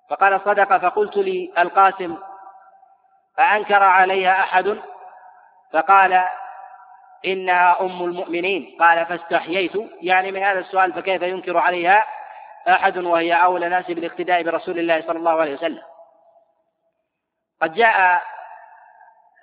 [0.10, 2.18] فقال صدق فقلت لي القاسم
[3.38, 4.80] فأنكر عليها أحد؟
[5.74, 6.24] فقال
[7.26, 8.78] إنها أم المؤمنين.
[8.80, 9.74] قال فاستحييت.
[10.02, 12.06] يعني من هذا السؤال فكيف ينكر عليها
[12.70, 15.82] أحد وهي أولى ناس بالاقتداء برسول الله صلى الله عليه وسلم؟
[17.62, 18.22] قد جاء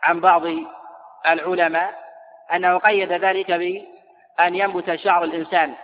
[0.02, 0.42] عن بعض
[1.28, 1.94] العلماء
[2.54, 5.74] أنه قيد ذلك بأن ينبت شعر الإنسان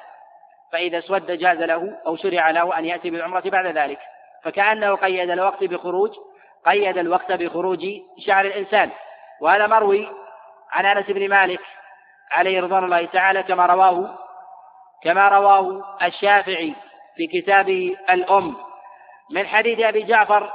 [0.73, 3.99] فإذا اسود جاز له أو شرع له أن يأتي بالعمرة بعد ذلك.
[4.45, 6.11] فكأنه قيد الوقت بخروج
[6.66, 7.87] قيد الوقت بخروج
[8.27, 8.90] شعر الإنسان.
[9.40, 10.09] وهذا مروي
[10.73, 11.61] عن أنس بن مالك
[12.31, 14.18] عليه رضوان الله تعالى كما رواه
[15.03, 16.75] كما رواه الشافعي
[17.16, 18.57] في كتابه الأم.
[19.31, 20.53] من حديث أبي جعفر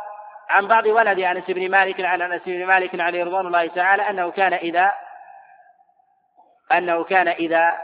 [0.50, 4.32] عن بعض ولد أنس بن مالك عن أنس بن مالك عليه رضوان الله تعالى أنه
[4.32, 4.92] كان إذا
[6.72, 7.78] أنه كان إذا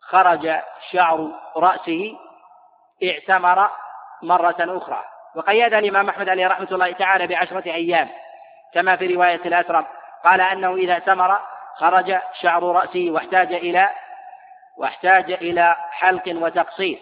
[0.00, 0.56] خرج
[0.92, 2.18] شعر رأسه
[3.04, 3.70] اعتمر
[4.22, 5.04] مرة أخرى.
[5.34, 8.08] وقيد الإمام أحمد عليه رحمة الله تعالى بعشرة أيام
[8.74, 9.86] كما في رواية الأسرم
[10.24, 11.40] قال أنه إذا اعتمر
[11.76, 13.90] خرج شعر رأسه واحتاج إلى
[14.76, 17.00] واحتاج إلى حلق وتقصير.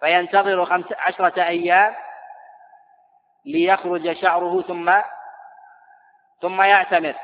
[0.00, 1.94] فينتظر خمس عشرة أيام
[3.44, 4.92] ليخرج شعره ثم
[6.42, 7.14] ثم يعتمر.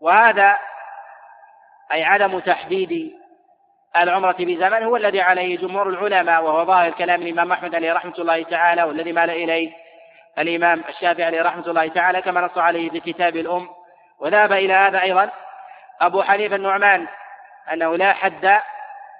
[0.00, 0.58] وهذا
[1.92, 3.18] أي عدم تحديد
[3.96, 8.42] العمرة بزمن هو الذي عليه جمهور العلماء وهو ظاهر كلام الإمام أحمد عليه رحمة الله
[8.42, 9.72] تعالى والذي مال إليه
[10.38, 13.68] الإمام الشافعي عليه رحمة الله تعالى كما نص عليه في كتاب الأم.
[14.18, 15.30] وذهب إلى هذا أيضا
[16.00, 17.06] أبو حنيفة النعمان
[17.72, 18.60] أنه لا حد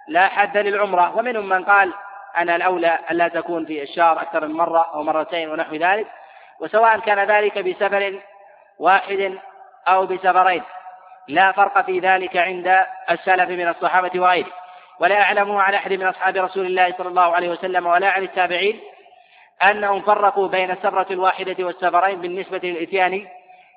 [0.09, 1.17] لا حد للعمرة.
[1.17, 1.95] ومنهم من قال
[2.37, 6.07] أن الأولى ألا تكون في الشهر أكثر من مرة أو مرتين ونحو ذلك
[6.61, 8.21] وسواء كان ذلك بسفر
[8.79, 9.39] واحد
[9.89, 10.63] أو بسفرين.
[11.29, 14.53] لا فرق في ذلك عند السلف من الصحابة وغيره.
[15.01, 18.81] ولا أعلمه عن أحد من أصحاب رسول الله صلى الله عليه وسلم ولا عن التابعين
[19.63, 23.27] أنهم فرقوا بين السفرة الواحدة والسفرين بالنسبة للإتيان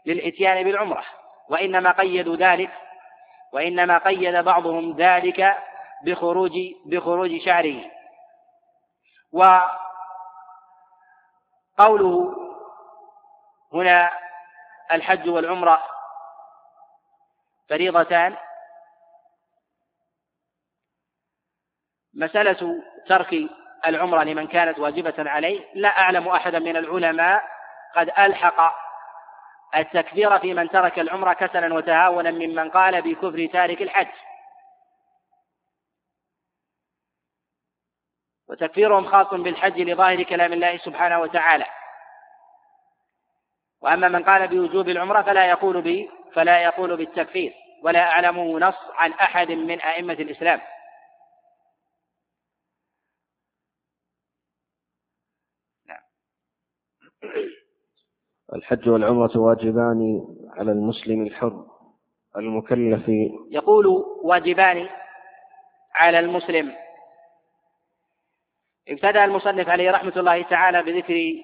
[0.05, 1.03] للإتيان بالعمرة.
[1.49, 2.69] وإنما قيدوا ذلك
[3.53, 5.57] وإنما قيد بعضهم ذلك
[6.05, 6.51] بخروج
[6.85, 7.81] بخروج شعره
[9.31, 9.71] وقوله
[13.73, 14.11] هنا
[14.91, 15.83] الحج والعمرة
[17.69, 18.37] فريضتان.
[22.13, 23.35] مسألة ترك
[23.87, 27.43] العمرة لمن كانت واجبة عليه لا أعلم أحدا من العلماء
[27.95, 28.75] قد ألحق
[29.75, 34.07] التكفير في من ترك العمرة كسلا وتهاونا ممن قال بكفر تارك الحج.
[38.51, 41.65] وتكفيرهم خاص بالحج لظاهر كلام الله سبحانه وتعالى
[43.81, 49.11] وأما من قال بوجوب العمرة فلا يقول ب فلا يقول بالتكفير ولا أعلم نص عن
[49.11, 50.61] أحد من أئمة الإسلام
[55.87, 56.01] نعم.
[58.55, 60.21] الحج والعمرة واجبان
[60.57, 61.65] على المسلم الحر
[62.37, 63.03] المكلف
[63.51, 63.87] يقول
[64.23, 64.89] واجبان
[65.95, 66.75] على المسلم
[68.87, 71.43] ابتدأ المصنف عليه رحمة الله تعالى بذكر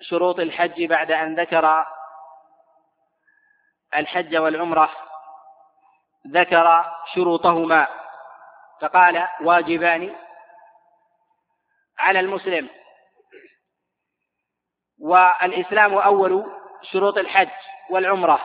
[0.00, 1.84] شروط الحج بعد أن ذكر
[3.94, 4.90] الحج والعمرة
[6.26, 7.88] ذكر شروطهما
[8.80, 10.16] فقال واجبان
[11.98, 12.68] على المسلم.
[14.98, 16.52] والإسلام أول
[16.82, 17.48] شروط الحج
[17.90, 18.40] والعمرة.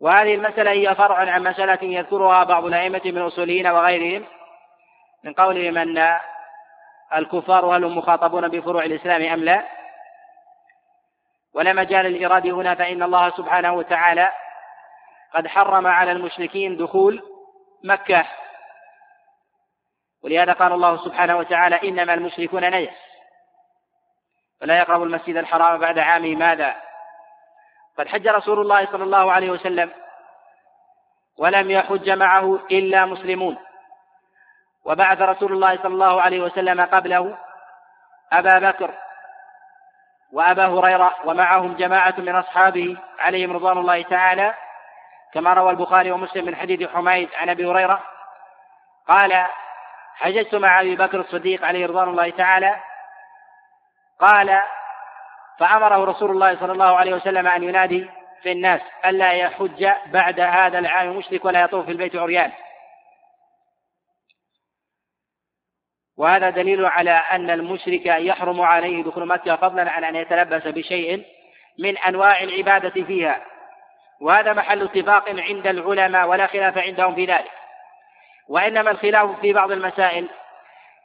[0.00, 4.26] وهذه المسألة هي فرع عن مسألة يذكرها بعض الأئمة من أصوليين وغيرهم.
[5.24, 6.18] من قولهم أن
[7.14, 9.68] الكفار هل هم مخاطبون بفروع الإسلام أم لا؟
[11.54, 14.32] ولا مجال الإرادة هنا فإن الله سبحانه وتعالى
[15.34, 17.22] قد حرم على المشركين دخول
[17.84, 18.24] مكة.
[20.22, 22.94] ولهذا قال الله سبحانه وتعالى إنما المشركون نجس
[24.60, 26.76] فلا يقربوا المسجد الحرام بعد عامه ماذا؟
[27.98, 29.90] قد حج رسول الله صلى الله عليه وسلم
[31.38, 33.58] ولم يحج معه إلا مسلمون.
[34.84, 37.38] وبعث رسول الله صلى الله عليه وسلم قبله
[38.32, 38.90] أبا بكر
[40.32, 44.54] وأبا هريرة ومعهم جماعة من أصحابه عليهم رضوان الله تعالى
[45.34, 48.02] كما روى البخاري ومسلم من حديث حميد عن أبي هريرة
[49.08, 49.46] قال
[50.14, 52.76] حججت مع أبي بكر الصديق عليه رضوان الله تعالى
[54.20, 54.60] قال
[55.58, 58.10] فأمره رسول الله صلى الله عليه وسلم أن ينادي
[58.42, 62.52] في الناس ألا يحج بعد هذا العام مشرك ولا يطوف في البيت عريان.
[66.16, 71.24] وهذا دليل على أن المشرك يحرم عليه دخول مكة فضلا عن أن يتلبس بشيء
[71.78, 73.44] من أنواع العبادة فيها.
[74.20, 77.50] وهذا محل اتفاق عند العلماء ولا خلاف عندهم في ذلك.
[78.48, 80.28] وإنما الخلاف في بعض المسائل.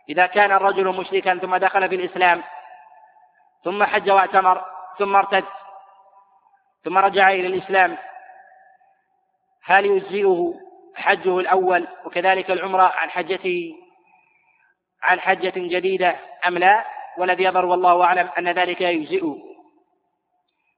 [0.09, 2.43] إذا كان الرجل مشركا ثم دخل في الإسلام
[3.63, 4.65] ثم حج واعتمر
[4.99, 5.43] ثم ارتد
[6.85, 7.97] ثم رجع إلى الإسلام
[9.63, 10.53] هل يجزئه
[10.95, 13.73] حجه الأول؟ وكذلك العمرة عن حجته
[15.03, 16.15] عن حجة جديدة
[16.47, 16.85] أم لا
[17.17, 19.37] والذي يظهر والله أعلم أن ذلك يجزئه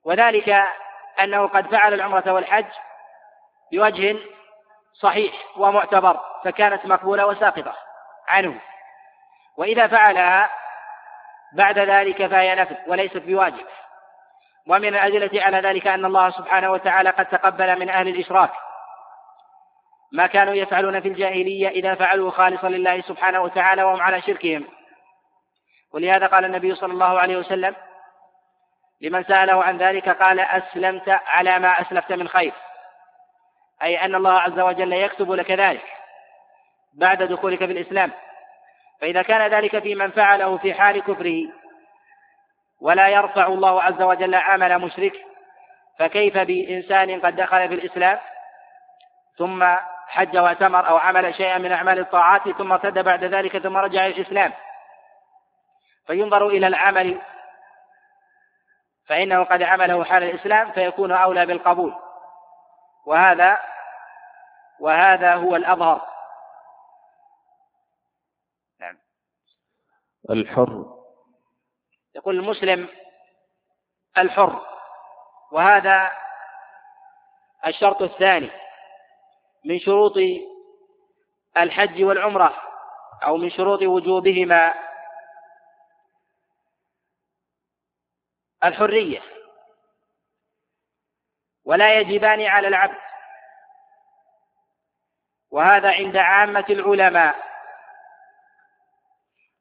[0.06, 0.64] وذلك
[1.20, 2.66] أنه قد فعل العمرة والحج
[3.72, 4.16] بوجه
[4.94, 7.76] صحيح ومعتبر فكانت مقبولة وساقطة
[8.28, 8.62] عنه.
[9.58, 10.50] وإذا فعلها
[11.54, 13.66] بعد ذلك فهي نفل وليست بواجب.
[14.68, 18.52] ومن الأدلة على ذلك أن الله سبحانه وتعالى قد تقبل من أهل الإشراك.
[20.12, 24.68] ما كانوا يفعلون في الجاهلية إذا فعلوا خالصا لله سبحانه وتعالى وهم على شركهم.
[25.93, 27.76] ولهذا قال النبي صلى الله عليه وسلم
[29.01, 32.53] لمن سأله عن ذلك قال أسلمت على ما أسلفت من خير.
[33.84, 35.86] أي أن الله عز وجل يكتب لك ذلك
[36.93, 38.12] بعد دخولك في الإسلام.
[39.01, 41.47] فإذا كان ذلك في من فعله في حال كفره
[42.82, 45.14] ولا يرفع الله عز وجل عمل مشرك
[45.99, 48.20] فكيف بإنسان قد دخل في الإسلام
[49.38, 49.76] ثم
[50.10, 54.22] حج واعتمر أو عمل شيئا من أعمال الطاعات ثم ارتد بعد ذلك ثم رجع إلى
[54.22, 54.53] الإسلام.
[56.07, 57.22] فينظر إلى العمل
[59.05, 61.95] فإنه قد عمله حال الإسلام فيكون أولى بالقبول.
[63.05, 63.60] وهذا
[64.80, 66.07] وهذا هو الأظهر.
[68.80, 68.97] نعم.
[70.30, 70.86] الحر.
[72.16, 72.89] يقول المسلم
[74.18, 74.66] الحر.
[75.51, 76.12] وهذا
[77.68, 78.51] الشرط الثاني.
[79.66, 80.14] من شروط
[81.57, 82.62] الحج والعمرة
[83.24, 84.74] أو من شروط وجوبهما
[88.64, 89.22] الحرية
[91.66, 92.97] ولا يجبان على العبد
[95.51, 97.36] وهذا عند عامة العلماء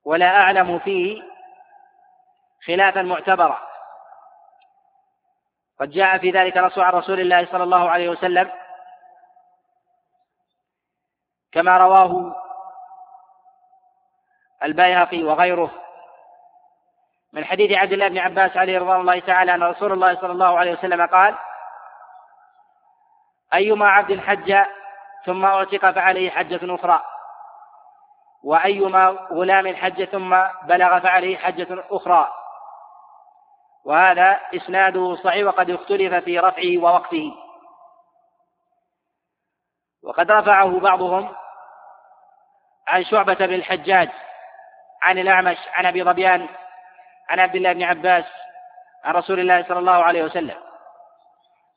[0.05, 1.23] ولا أعلم فيه
[2.67, 3.69] خلافا معتبرا
[5.81, 8.58] قد جاء في ذلك نص عن رسول الله صلى الله عليه وسلم
[11.53, 12.35] كما رواه
[14.63, 15.71] البيهقي وغيره
[17.33, 20.59] من حديث عبد الله بن عباس عليه رضوان الله تعالى أن رسول الله صلى الله
[20.59, 21.35] عليه وسلم قال
[23.55, 24.57] أيما عبد حج
[25.27, 27.03] ثم أعتق فعليه حجة أخرى
[28.45, 32.29] وأيما غلام حج ثم بلغ فعليه حجة أخرى
[33.85, 37.33] وهذا إسناده صحيح وقد اختلف في رفعه ووقفه
[40.05, 41.35] وقد رفعه بعضهم
[42.89, 44.09] عن شعبة بن الحجاج
[45.03, 46.49] عن الأعمش عن أبي ظبيان
[47.29, 48.25] عن عبد الله بن عباس
[49.05, 50.57] عن رسول الله صلى الله عليه وسلم.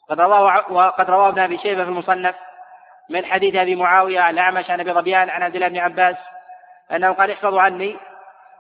[0.10, 2.36] قد رواه وقد رواه ابن أبي شيبة في المصنف
[3.10, 6.16] من حديث أبي معاوية عن الأعمش عن أبي ظبيان عن عبد الله بن عباس
[6.92, 7.98] انه قال احفظوا عني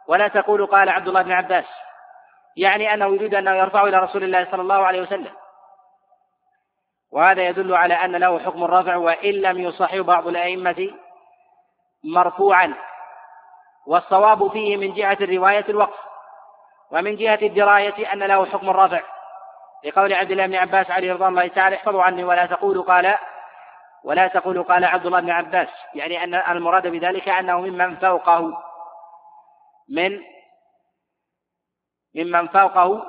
[0.07, 1.65] ولا تقولوا قال عبد الله بن عباس.
[2.57, 5.31] يعني أنه يريد انه يرفع إلى رسول الله صلى الله عليه وسلم.
[7.11, 10.89] وهذا يدل على أن له حكم الرفع وإن لم يصح بعض الأئمة
[12.03, 12.73] مرفوعا.
[13.87, 15.99] والصواب فيه من جهة الرواية الوقف
[16.91, 19.01] ومن جهة الدراية أن له حكم الرفع.
[19.85, 23.17] لقول عبد الله بن عباس عليه رضوان الله تعالى احفظوا عني ولا تقولوا قال
[24.03, 25.69] ولا تقولوا قال عبد الله بن عباس.
[25.95, 28.63] يعني أن المراد بذلك أنه ممن فوقه
[29.89, 30.21] من
[32.15, 33.03] ممن فوقه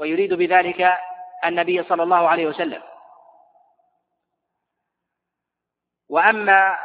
[0.00, 0.98] ويريد بذلك
[1.44, 2.82] النبي صلى الله عليه وسلم.
[6.08, 6.78] وأما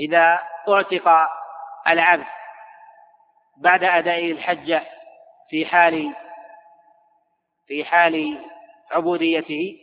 [0.00, 1.28] إذا أعتق
[1.88, 2.26] العبد
[3.56, 4.82] بعد أداء الحجة
[5.50, 6.14] في حال
[7.66, 8.44] في حال
[8.90, 9.78] عبوديته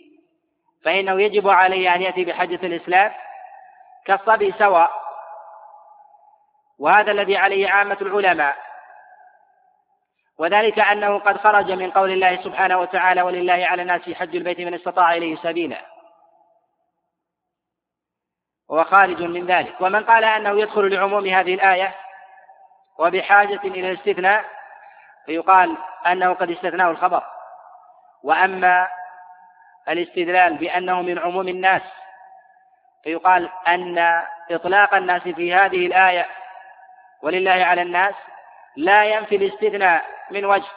[0.85, 3.11] فإنه يجب عليه أن يأتي بحجة الإسلام
[4.05, 4.91] كالصبي سواء.
[6.79, 8.57] وهذا الذي عليه عامة العلماء.
[10.37, 14.73] وذلك أنه قد خرج من قول الله سبحانه وتعالى ولله على الناس حج البيت من
[14.73, 15.85] استطاع إليه سبيلا.
[18.71, 19.75] وهو خارج من ذلك.
[19.81, 21.95] ومن قال أنه يدخل لعموم هذه الآية
[22.97, 24.45] وبحاجة إلى الاستثناء
[25.25, 27.23] فيقال أنه قد استثناه الخبر.
[28.23, 28.87] وأما
[29.89, 31.81] الاستدلال بأنه من عموم الناس
[33.03, 36.27] فيقال أن إطلاق الناس في هذه الآية
[37.21, 38.15] ولله على الناس
[38.75, 40.69] لا ينفي الاستثناء من وجه.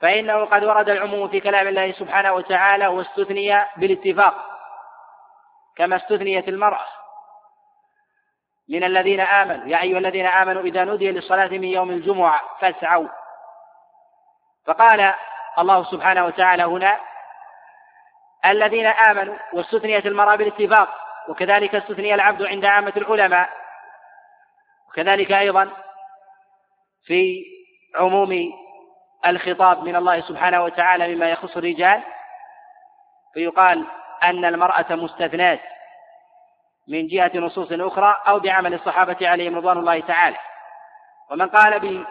[0.00, 4.55] فإنه قد ورد العموم في كلام الله سبحانه وتعالى واستثني بالاتفاق.
[5.76, 6.86] كما استثنيت المرأة
[8.68, 13.08] من الذين آمنوا يا أيها الذين آمنوا إذا نودي للصلاة من يوم الجمعة فاسعوا.
[14.66, 15.14] فقال
[15.58, 17.00] الله سبحانه وتعالى هنا
[18.44, 20.88] الذين آمنوا واستثنيت المرأة بالاتفاق
[21.28, 23.50] وكذلك استثني العبد عند عامة العلماء
[24.88, 25.70] وكذلك أيضا
[27.04, 27.44] في
[27.94, 28.52] عموم
[29.26, 32.02] الخطاب من الله سبحانه وتعالى مما يخص الرجال
[33.34, 33.86] فيقال
[34.22, 35.60] أن المرأة مستثناة
[36.88, 40.36] من جهة نصوص أخرى أو بعمل الصحابة عليهم رضوان الله تعالى.
[41.30, 42.04] ومن قال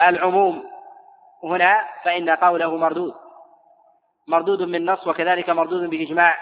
[0.00, 0.64] بالعموم
[1.44, 3.14] هنا فإن قوله مردود.
[4.26, 6.38] مردود من نص وكذلك مردود بإجماع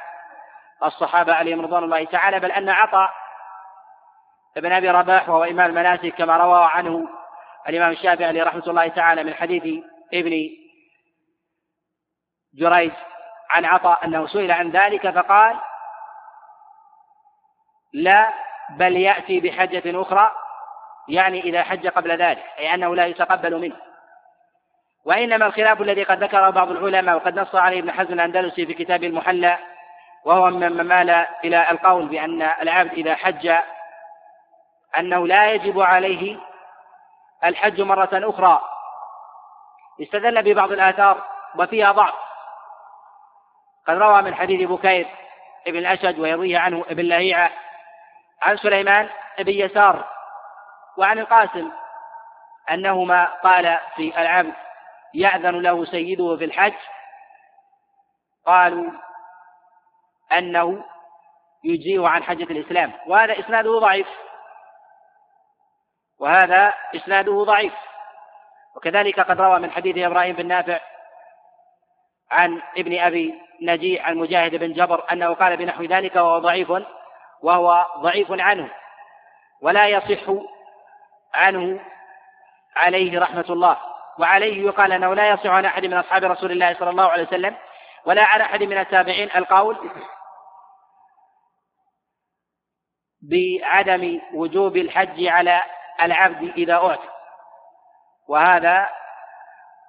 [0.84, 3.10] الصحابة عليهم رضوان الله تعالى بل أن عطاء
[4.56, 7.08] ابن أبي رباح وهو إمام المناسك كما روى عنه
[7.68, 9.84] الإمام الشافعي رحمة الله تعالى من حديث
[10.14, 10.50] ابن
[12.54, 12.92] جريج
[13.50, 15.56] عن عطاء أنه سئل عن ذلك فقال
[17.92, 18.32] لا
[18.70, 20.30] بل يأتي بحجة أخرى
[21.08, 23.76] يعني إذا حج قبل ذلك أي أنه لا يتقبل منه.
[25.04, 29.06] وإنما الخلاف الذي قد ذكره بعض العلماء وقد نص عليه ابن حزم الأندلسي في كتابه
[29.06, 29.58] المحلى
[30.24, 31.10] وهو ممن مال
[31.44, 33.56] إلى القول بأن العبد إذا حج
[34.98, 36.38] أنه لا يجب عليه
[37.44, 38.60] الحج مرة أخرى.
[40.02, 41.22] استدل ببعض الآثار
[41.56, 42.29] وفيها ضعف.
[43.90, 45.08] قد روى من حديث بكير
[45.66, 47.50] ابن الأشد ويرويه عنه ابن لهيعة
[48.42, 50.08] عن سليمان بن يسار
[50.96, 51.72] وعن القاسم
[52.70, 54.54] أنهما قال في العبد
[55.14, 56.74] يأذن له سيده في الحج
[58.46, 58.90] قالوا
[60.32, 60.84] أنه
[61.64, 64.08] يجزيه عن حجة الإسلام وهذا إسناده ضعيف
[66.18, 67.74] وهذا إسناده ضعيف
[68.76, 70.80] وكذلك قد روى من حديث إبراهيم بن نافع
[72.30, 76.72] عن ابن أبي نجيع عن بن جبر أنه قال بنحو ذلك وهو ضعيف
[77.42, 78.70] وهو ضعيف عنه
[79.62, 80.32] ولا يصح
[81.34, 81.80] عنه
[82.76, 83.76] عليه رحمة الله.
[84.18, 87.56] وعليه يقال أنه لا يصح عن أحد من أصحاب رسول الله صلى الله عليه وسلم
[88.04, 89.90] ولا عن أحد من التابعين القول
[93.22, 95.62] بعدم وجوب الحج على
[96.00, 97.12] العبد إذا أعتق
[98.28, 98.88] وهذا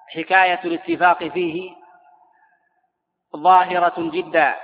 [0.08, 1.81] حكاية الاتفاق فيه
[3.36, 4.60] ظاهرة جدا.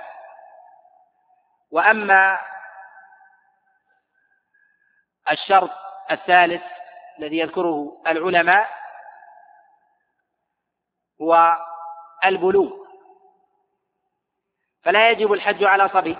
[1.71, 2.39] وأما
[5.31, 5.71] الشرط
[6.11, 6.63] الثالث
[7.19, 8.69] الذي يذكره العلماء
[11.21, 11.57] هو
[12.25, 12.85] البلوغ.
[14.83, 16.17] فلا يجب الحج على صبي.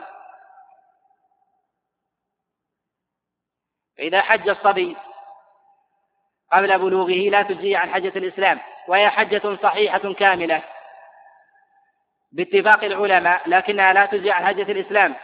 [3.98, 4.98] فإذا حج الصبي
[6.52, 10.79] قبل بلوغه لا تجزي عن حجة الإسلام وهي حجة صحيحة كاملة.
[12.32, 15.16] باتفاق العلماء لكنها لا تجزي عن حجة الإسلام.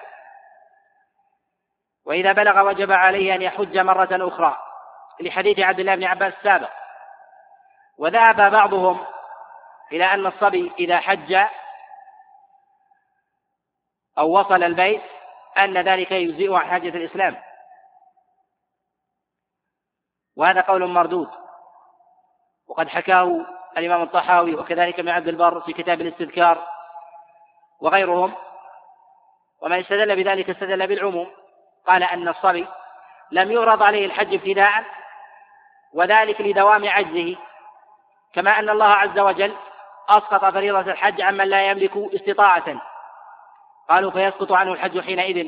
[2.06, 4.58] وإذا بلغ وجب عليه أن يحج مرة أخرى
[5.22, 6.70] لحديث عبد الله بن عباس السابق.
[7.97, 9.06] وذهب بعضهم
[9.91, 11.34] إلى أن الصبي إذا حج
[14.18, 15.03] أو وصل البيت
[15.58, 17.41] أن ذلك يجزئه عن حجة الإسلام.
[20.36, 21.30] وهذا قول مردود.
[22.68, 23.45] وقد حكاه
[23.78, 26.74] الإمام الطحاوي وكذلك ابن عبد البر في كتاب الاستذكار.
[27.82, 28.34] وغيرهم
[29.61, 31.32] ومن استدل بذلك استدل بالعموم
[31.88, 32.67] قال أن الصبي
[33.32, 34.84] لم يعرض عليه الحج ابتداء
[35.93, 37.36] وذلك لدوام عجزه
[38.34, 39.55] كما أن الله عز وجل
[40.09, 42.82] أسقط فريضة الحج عمن لا يملك استطاعة.
[43.89, 45.47] قالوا فيسقط عنه الحج حينئذ.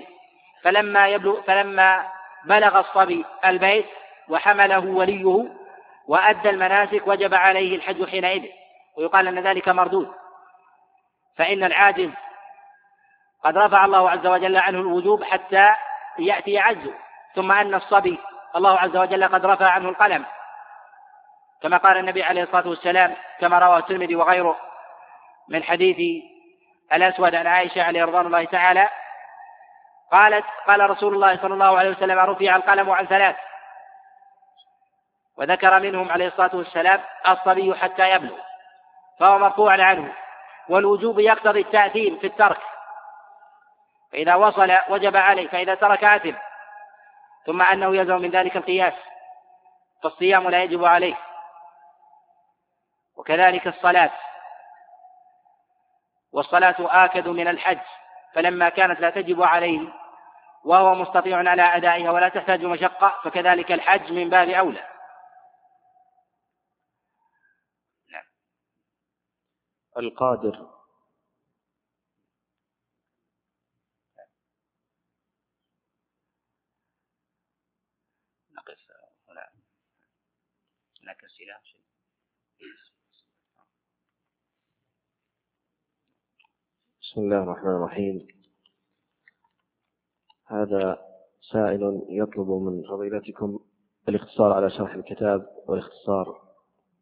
[0.63, 2.07] فلما يبلغ فلما
[2.45, 3.85] بلغ الصبي البيت
[4.29, 5.45] وحمله وليه
[6.07, 8.45] وأدى المناسك وجب عليه الحج حينئذ.
[8.97, 10.11] ويقال أن ذلك مردود.
[11.37, 12.09] فإن العاجز
[13.43, 15.75] قد رفع الله عز وجل عنه الوجوب حتى
[16.19, 16.93] يأتي عجزه
[17.35, 18.19] ثم أن الصبي
[18.55, 20.25] الله عز وجل قد رفع عنه القلم.
[21.61, 24.57] كما قال النبي عليه الصلاة والسلام كما رواه الترمذي وغيره
[25.49, 26.23] من حديث
[26.93, 28.89] الأسود عن عائشة عليه رضوان الله تعالى
[30.11, 33.35] قالت قال رسول الله صلى الله عليه وسلم رفع القلم عن ثلاث.
[35.37, 38.37] وذكر منهم عليه الصلاة والسلام الصبي حتى يبلغ
[39.19, 40.13] فهو مرفوع عنه.
[40.69, 42.61] والوجوب يقتضي التأثيم في الترك.
[44.11, 46.35] فإذا وصل وجب عليه فإذا ترك آثم
[47.45, 48.93] ثم أنه يلزم من ذلك القياس
[50.03, 51.15] فالصيام لا يجب عليه.
[53.15, 54.11] وكذلك الصلاة.
[56.31, 57.79] والصلاة آكد من الحج
[58.33, 59.87] فلما كانت لا تجب عليه
[60.63, 64.96] وهو مستطيع على أدائها ولا تحتاج مشقة فكذلك الحج من باب أولى.
[69.97, 70.77] القادر.
[79.29, 79.49] هنا.
[81.03, 81.57] هناك أسئلة
[87.01, 88.27] بسم الله الرحمن الرحيم.
[90.45, 91.07] هذا
[91.51, 93.59] سائل يطلب من فضيلتكم
[94.09, 96.41] الاختصار على شرح الكتاب والاختصار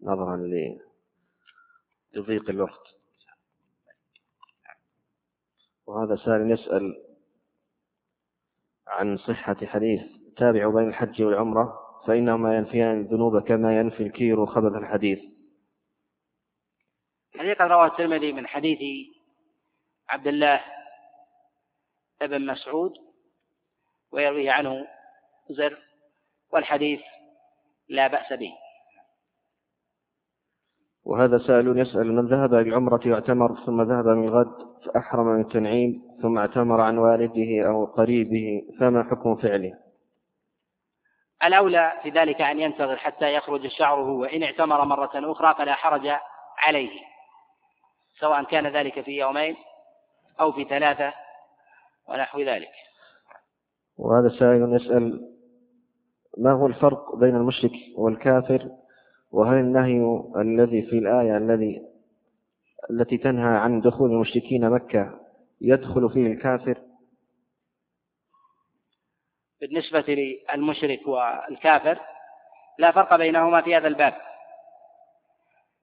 [0.02, 0.36] نظرا
[2.16, 2.96] لضيق الوقت.
[5.88, 7.06] وهذا سائل يسأل
[8.88, 10.02] عن صحة حديث
[10.38, 15.20] تابعوا بين الحج والعمرة فإنهما ينفيان الذنوب كما ينفي الكير خبث الحديث.
[17.36, 18.80] حديث رواه الترمذي من حديث
[20.10, 20.66] عبد الله
[22.22, 22.94] بن مسعود
[24.12, 24.88] ويرويه عنه
[25.50, 25.84] زر
[26.50, 27.02] والحديث
[27.88, 28.52] لا بأس به.
[31.06, 34.52] وهذا سائل يسأل من ذهب للعمرة يعتمر ثم ذهب من غد
[34.86, 39.74] فأحرم من التنعيم ثم اعتمر عن والده أو قريبه فما حكم فعله؟
[41.44, 46.12] الأولى في ذلك أن ينتظر حتى يخرج شعره وإن اعتمر مرة أخرى فلا حرج
[46.58, 46.92] عليه
[48.20, 49.56] سواء كان ذلك في يومين
[50.40, 51.14] أو في ثلاثة
[52.10, 52.72] ونحو ذلك.
[53.98, 55.32] وهذا سائل يسأل
[56.38, 58.70] ما هو الفرق بين المشرك والكافر؟
[59.36, 61.82] وهل النهي الذي في الآية الذي
[62.90, 65.20] التي تنهى عن دخول المشركين مكة
[65.62, 66.82] يدخل فيه الكافر؟
[69.62, 72.00] بالنسبة للمشرك والكافر
[72.80, 74.14] لا فرق بينهما في هذا الباب.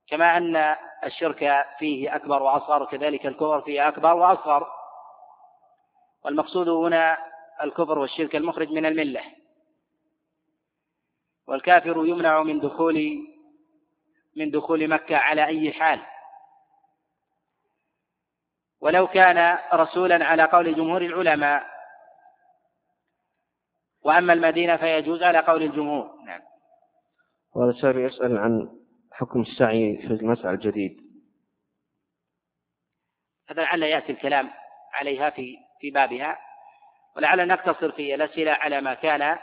[0.08, 4.66] كما أن الشرك فيه أكبر وأصغر وكذلك الكفر فيه أكبر وأصغر.
[6.24, 7.18] والمقصود هنا
[7.62, 9.22] الكفر والشرك المخرج من الملة.
[11.46, 13.26] والكافر يمنع من دخول
[14.36, 16.00] من دخول مكة على أي حال.
[18.80, 21.66] ولو كان رسولا على قول جمهور العلماء
[24.04, 26.22] وأما المدينة فيجوز على قول الجمهور.
[26.24, 26.40] نعم.
[27.54, 28.68] وهذا سائل يسأل عن
[29.12, 31.00] حكم السعي في المسعى الجديد.
[33.50, 34.50] هذا لعل يأتي الكلام
[34.92, 36.38] عليها في في بابها.
[37.16, 39.38] ولعل نقتصر في الأسئلة على ما كان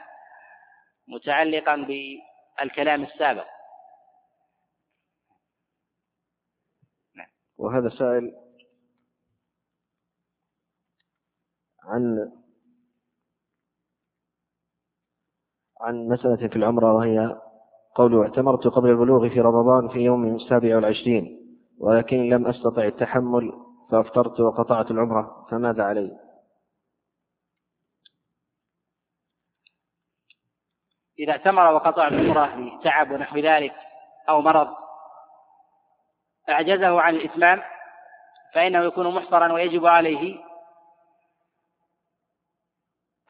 [1.08, 3.59] متعلقا بالكلام السابق.
[7.60, 8.32] وهذا سائل
[11.84, 12.32] عن
[15.82, 17.42] عن مسألة في العمرة وهي
[17.96, 21.40] قوله اعتمرت قبل البلوغ في رمضان في يوم السابع والعشرين
[21.80, 23.54] ولكن لم أستطع التحمل
[23.92, 26.20] فأفطرت وقطعت العمرة فماذا علي؟
[31.20, 33.74] إذا اعتمر وقطع العمرة لتعب ونحو ذلك
[34.30, 34.68] أو مرض
[36.50, 37.64] أعجزه عن الإتمام
[38.54, 40.40] فإنه يكون محصرا ويجب عليه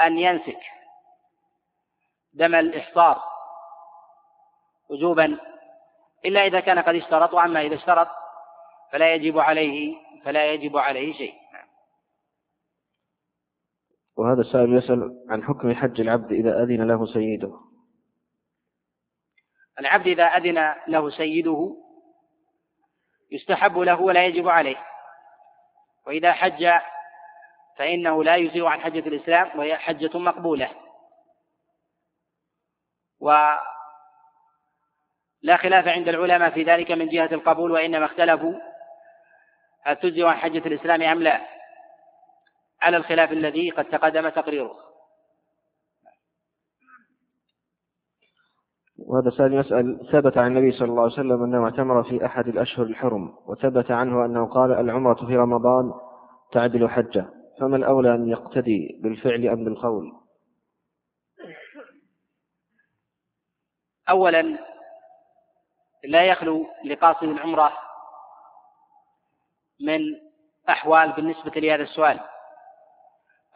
[0.01, 0.59] أن ينسك
[2.33, 3.23] دم الإحصار
[4.89, 5.39] وجوبا
[6.25, 8.07] إلا إذا كان قد اشترط وأما إذا اشترط
[8.91, 11.33] فلا يجب عليه فلا يجب عليه شيء.
[14.17, 17.59] وهذا السائل يسأل عن حكم حج العبد إذا أذن له سيده.
[19.79, 21.75] العبد إذا أذن له سيده
[23.31, 24.85] يستحب له ولا يجب عليه.
[26.07, 26.71] وإذا حج
[27.77, 30.71] فإنه لا يجزئ عن حجة الإسلام وهي حجة مقبولة.
[33.19, 33.59] ولا
[35.57, 38.53] خلاف عند العلماء في ذلك من جهة القبول وإنما اختلفوا
[39.83, 41.41] هل تجزئ عن حجة الإسلام أم لا.
[42.81, 44.88] على الخلاف الذي قد تقدم تقريره.
[49.09, 52.85] وهذا سائل يسأل ثبت عن النبي صلى الله عليه وسلم أنه اعتمر في أحد الأشهر
[52.85, 55.93] الحرم وثبت عنه أنه قال العمرة في رمضان
[56.51, 57.25] تعدل حجة
[57.59, 60.11] فما الأولى أن يقتدي بالفعل أم بالقول؟
[64.09, 64.57] أولا
[66.03, 67.73] لا يخلو لقاصد العمرة
[69.81, 69.99] من
[70.69, 72.19] أحوال بالنسبة لهذا السؤال.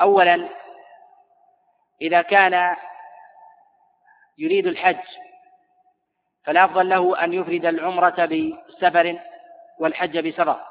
[0.02, 0.50] أولا
[2.02, 2.76] إذا كان
[4.38, 4.98] يريد الحج
[6.46, 9.20] فالأفضل له أن يفرد العمرة بسفر
[9.80, 10.66] والحج بسفر.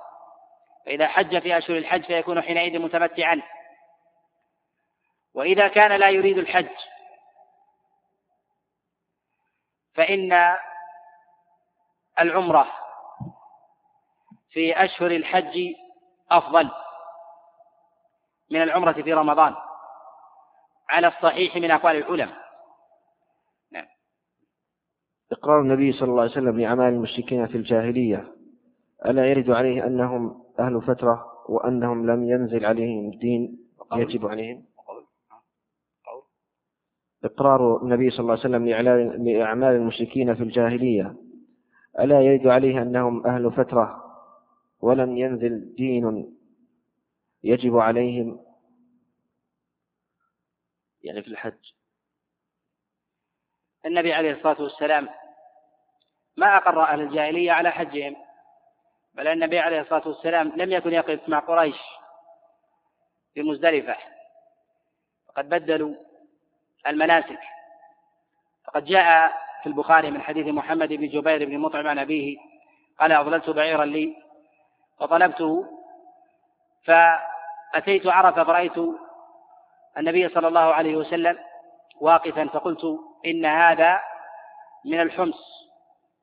[0.87, 3.43] فإذا حج في أشهر الحج فيكون حينئذ متمتعا.
[5.35, 6.69] وإذا كان لا يريد الحج
[9.95, 10.57] فإن
[12.21, 12.73] العمرة
[14.51, 15.75] في أشهر الحج
[16.31, 16.71] أفضل
[18.51, 19.55] من العمرة في رمضان
[20.89, 22.42] على الصحيح من أقوال العلماء.
[25.33, 28.33] إقرار النبي صلى الله عليه وسلم لأعمال المشركين في الجاهلية
[29.07, 33.59] ألا يرد عليه أنهم أهل فترة وأنهم لم ينزل عليهم الدين
[33.93, 34.65] يجب عليهم
[37.25, 38.69] إقرار النبي صلى الله عليه وسلم
[39.27, 41.17] لأعمال المشركين في الجاهلية
[42.01, 44.03] ألا يرد عليه أنهم أهل فترة
[44.81, 46.37] ولم ينزل دين
[47.43, 48.41] يجب عليهم.
[51.03, 51.73] يعني في الحج.
[53.87, 55.09] النبي عليه الصلاة والسلام
[56.37, 58.17] ما أقر أهل الجاهلية على حجهم
[59.15, 61.77] بل النبي عليه الصلاة والسلام لم يكن يقف مع قريش
[63.35, 63.97] في مزدلفة
[65.29, 65.95] وقد بدلوا
[66.87, 67.39] المناسك.
[68.67, 72.37] فقد جاء في البخاري من حديث محمد بن جبير بن مطعم عن أبيه
[73.01, 74.17] قال أضللت بعيرا لي
[75.01, 75.67] فطلبته
[76.85, 78.79] فأتيت عرفة فرأيت
[79.99, 81.39] النبي صلى الله عليه وسلم
[82.01, 84.01] واقفا فقلت إن هذا
[84.85, 85.62] من الحمص.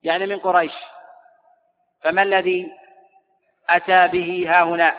[0.04, 0.74] يعني من قريش.
[2.04, 2.72] فما الذي
[3.70, 4.96] أتى به ها هنا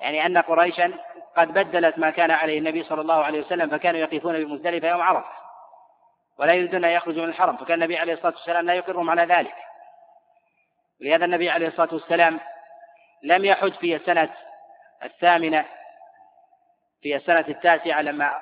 [0.00, 0.92] يعني أن قريشا
[1.36, 5.28] قد بدلت ما كان عليه النبي صلى الله عليه وسلم فكانوا يقفون بمزدلفة يوم عرفة
[6.38, 9.54] ولا يريدون أن يخرجوا من الحرم فكان النبي عليه الصلاة والسلام لا يقرهم على ذلك.
[11.00, 12.40] ولهذا النبي عليه الصلاة والسلام
[13.22, 14.30] لم يحج في السنة
[15.04, 15.64] الثامنة
[17.02, 18.40] في السنة التاسعة لما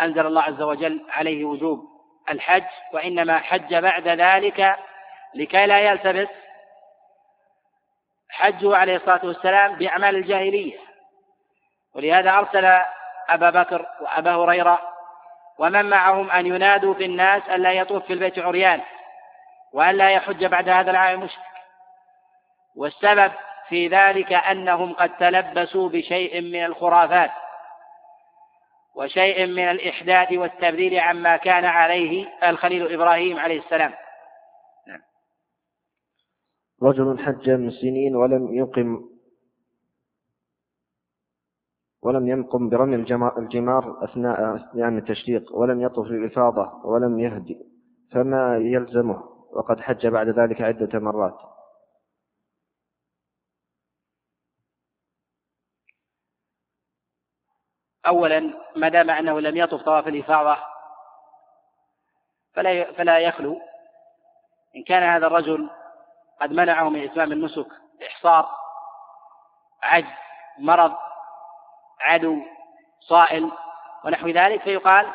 [0.00, 1.95] أنزل الله عز وجل عليه وجوب
[2.30, 4.76] الحج وإنما حج بعد ذلك
[5.34, 6.28] لكي لا يلتبس.
[8.30, 10.78] حجه عليه الصلاة والسلام بأعمال الجاهلية.
[11.94, 12.80] ولهذا أرسل
[13.28, 14.80] أبا بكر وأبا هريرة
[15.58, 18.80] ومن معهم أن ينادوا في الناس ألا يطوف في البيت عريان
[19.72, 21.42] وألا يحج بعد هذا العام مشرك
[22.76, 23.32] والسبب
[23.68, 27.30] في ذلك أنهم قد تلبسوا بشيء من الخرافات.
[28.96, 33.92] وشيء من الإحداث والتبديل عما كان عليه الخليل إبراهيم عليه السلام.
[34.88, 35.00] نعم.
[36.82, 39.16] رجل حج من سنين ولم يقم
[42.02, 47.56] ولم يقم برمي الجمار أثناء أثناء التشريق ولم يطف للإفاضة ولم يهدي
[48.12, 49.22] فما يلزمه؟
[49.52, 51.55] وقد حج بعد ذلك عدة مرات.
[58.06, 60.56] أولا ما دام أنه لم يطف طواف الإفاضة
[62.54, 63.60] فلا فلا يخلو.
[64.76, 65.70] إن كان هذا الرجل
[66.40, 67.66] قد منعه من إتمام النسك
[68.06, 68.50] إحصار
[69.82, 70.08] عجز
[70.58, 70.96] مرض
[72.00, 72.42] عدو
[73.00, 73.50] صائل
[74.04, 75.12] ونحو ذلك فيقال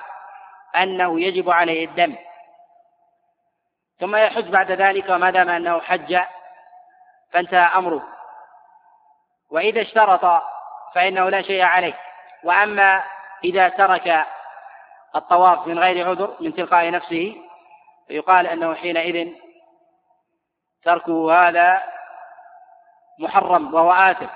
[0.75, 2.15] أنه يجب عليه الدم.
[3.99, 6.19] ثم يحج بعد ذلك وما دام أنه حج
[7.31, 8.07] فانتهى أمره.
[9.51, 10.43] وإذا اشترط
[10.93, 12.10] فإنه لا شيء عليه.
[12.43, 13.03] وأما
[13.43, 14.25] إذا ترك
[15.15, 17.35] الطواف من غير عذر من تلقاء نفسه
[18.07, 19.33] فيقال أنه حينئذ
[20.83, 21.81] تركه هذا
[23.19, 24.27] محرم وهو آثم.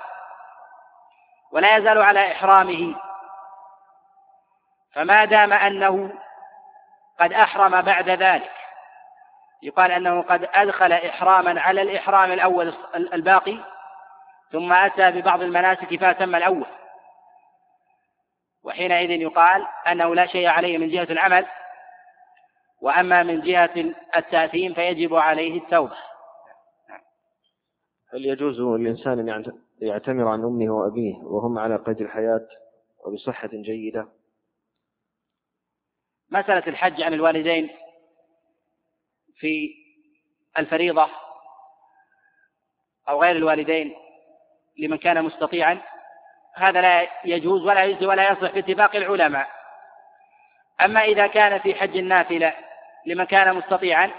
[1.52, 2.94] ولا يزال على إحرامه.
[4.94, 6.12] فما دام أنه
[7.20, 8.52] قد أحرم بعد ذلك
[9.62, 13.58] يقال أنه قد أدخل إحراما على الإحرام الأول الباقي
[14.52, 16.66] ثم أتى ببعض المناسك فأتم الأول.
[18.66, 21.46] وحينئذ يقال أنه لا شيء عليه من جهة العمل
[22.80, 25.96] وأما من جهة التأثيم فيجب عليه التوبة.
[28.12, 29.44] هل يجوز للإنسان أن
[29.80, 32.46] يعتمر عن أمه وأبيه وهم على قيد الحياة
[33.04, 34.08] وبصحة جيدة؟
[36.30, 37.70] مسألة الحج عن الوالدين
[39.36, 39.74] في
[40.58, 41.08] الفريضة
[43.08, 43.94] أو غير الوالدين
[44.78, 45.82] لمن كان مستطيعا
[46.56, 49.48] هذا لا يجوز ولا يجوز ولا يصح باتفاق العلماء.
[50.80, 52.52] أما إذا كان في حج النافلة
[53.06, 54.10] لمن كان مستطيعا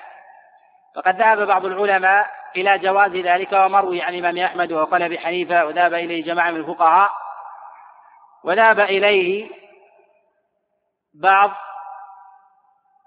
[0.95, 5.93] فقد ذهب بعض العلماء إلى جواز ذلك ومروي عن الإمام أحمد وقال أبي حنيفة وذهب
[5.93, 7.11] إليه جماعة من الفقهاء.
[8.43, 9.49] وذهب إليه
[11.13, 11.51] بعض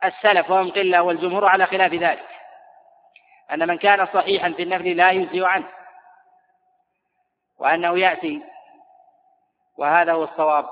[0.04, 2.26] السلف وهم قلة والجمهور على خلاف ذلك
[3.52, 5.68] أن من كان صحيحا في النفل لا يجزي عنه
[7.58, 8.42] وأنه يأتي
[9.80, 10.70] وهذا هو الصواب.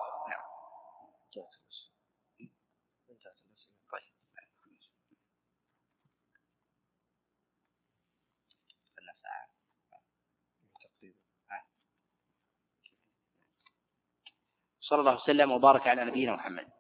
[14.81, 16.78] صلى الله وسلم وبارك على نبينا محمد.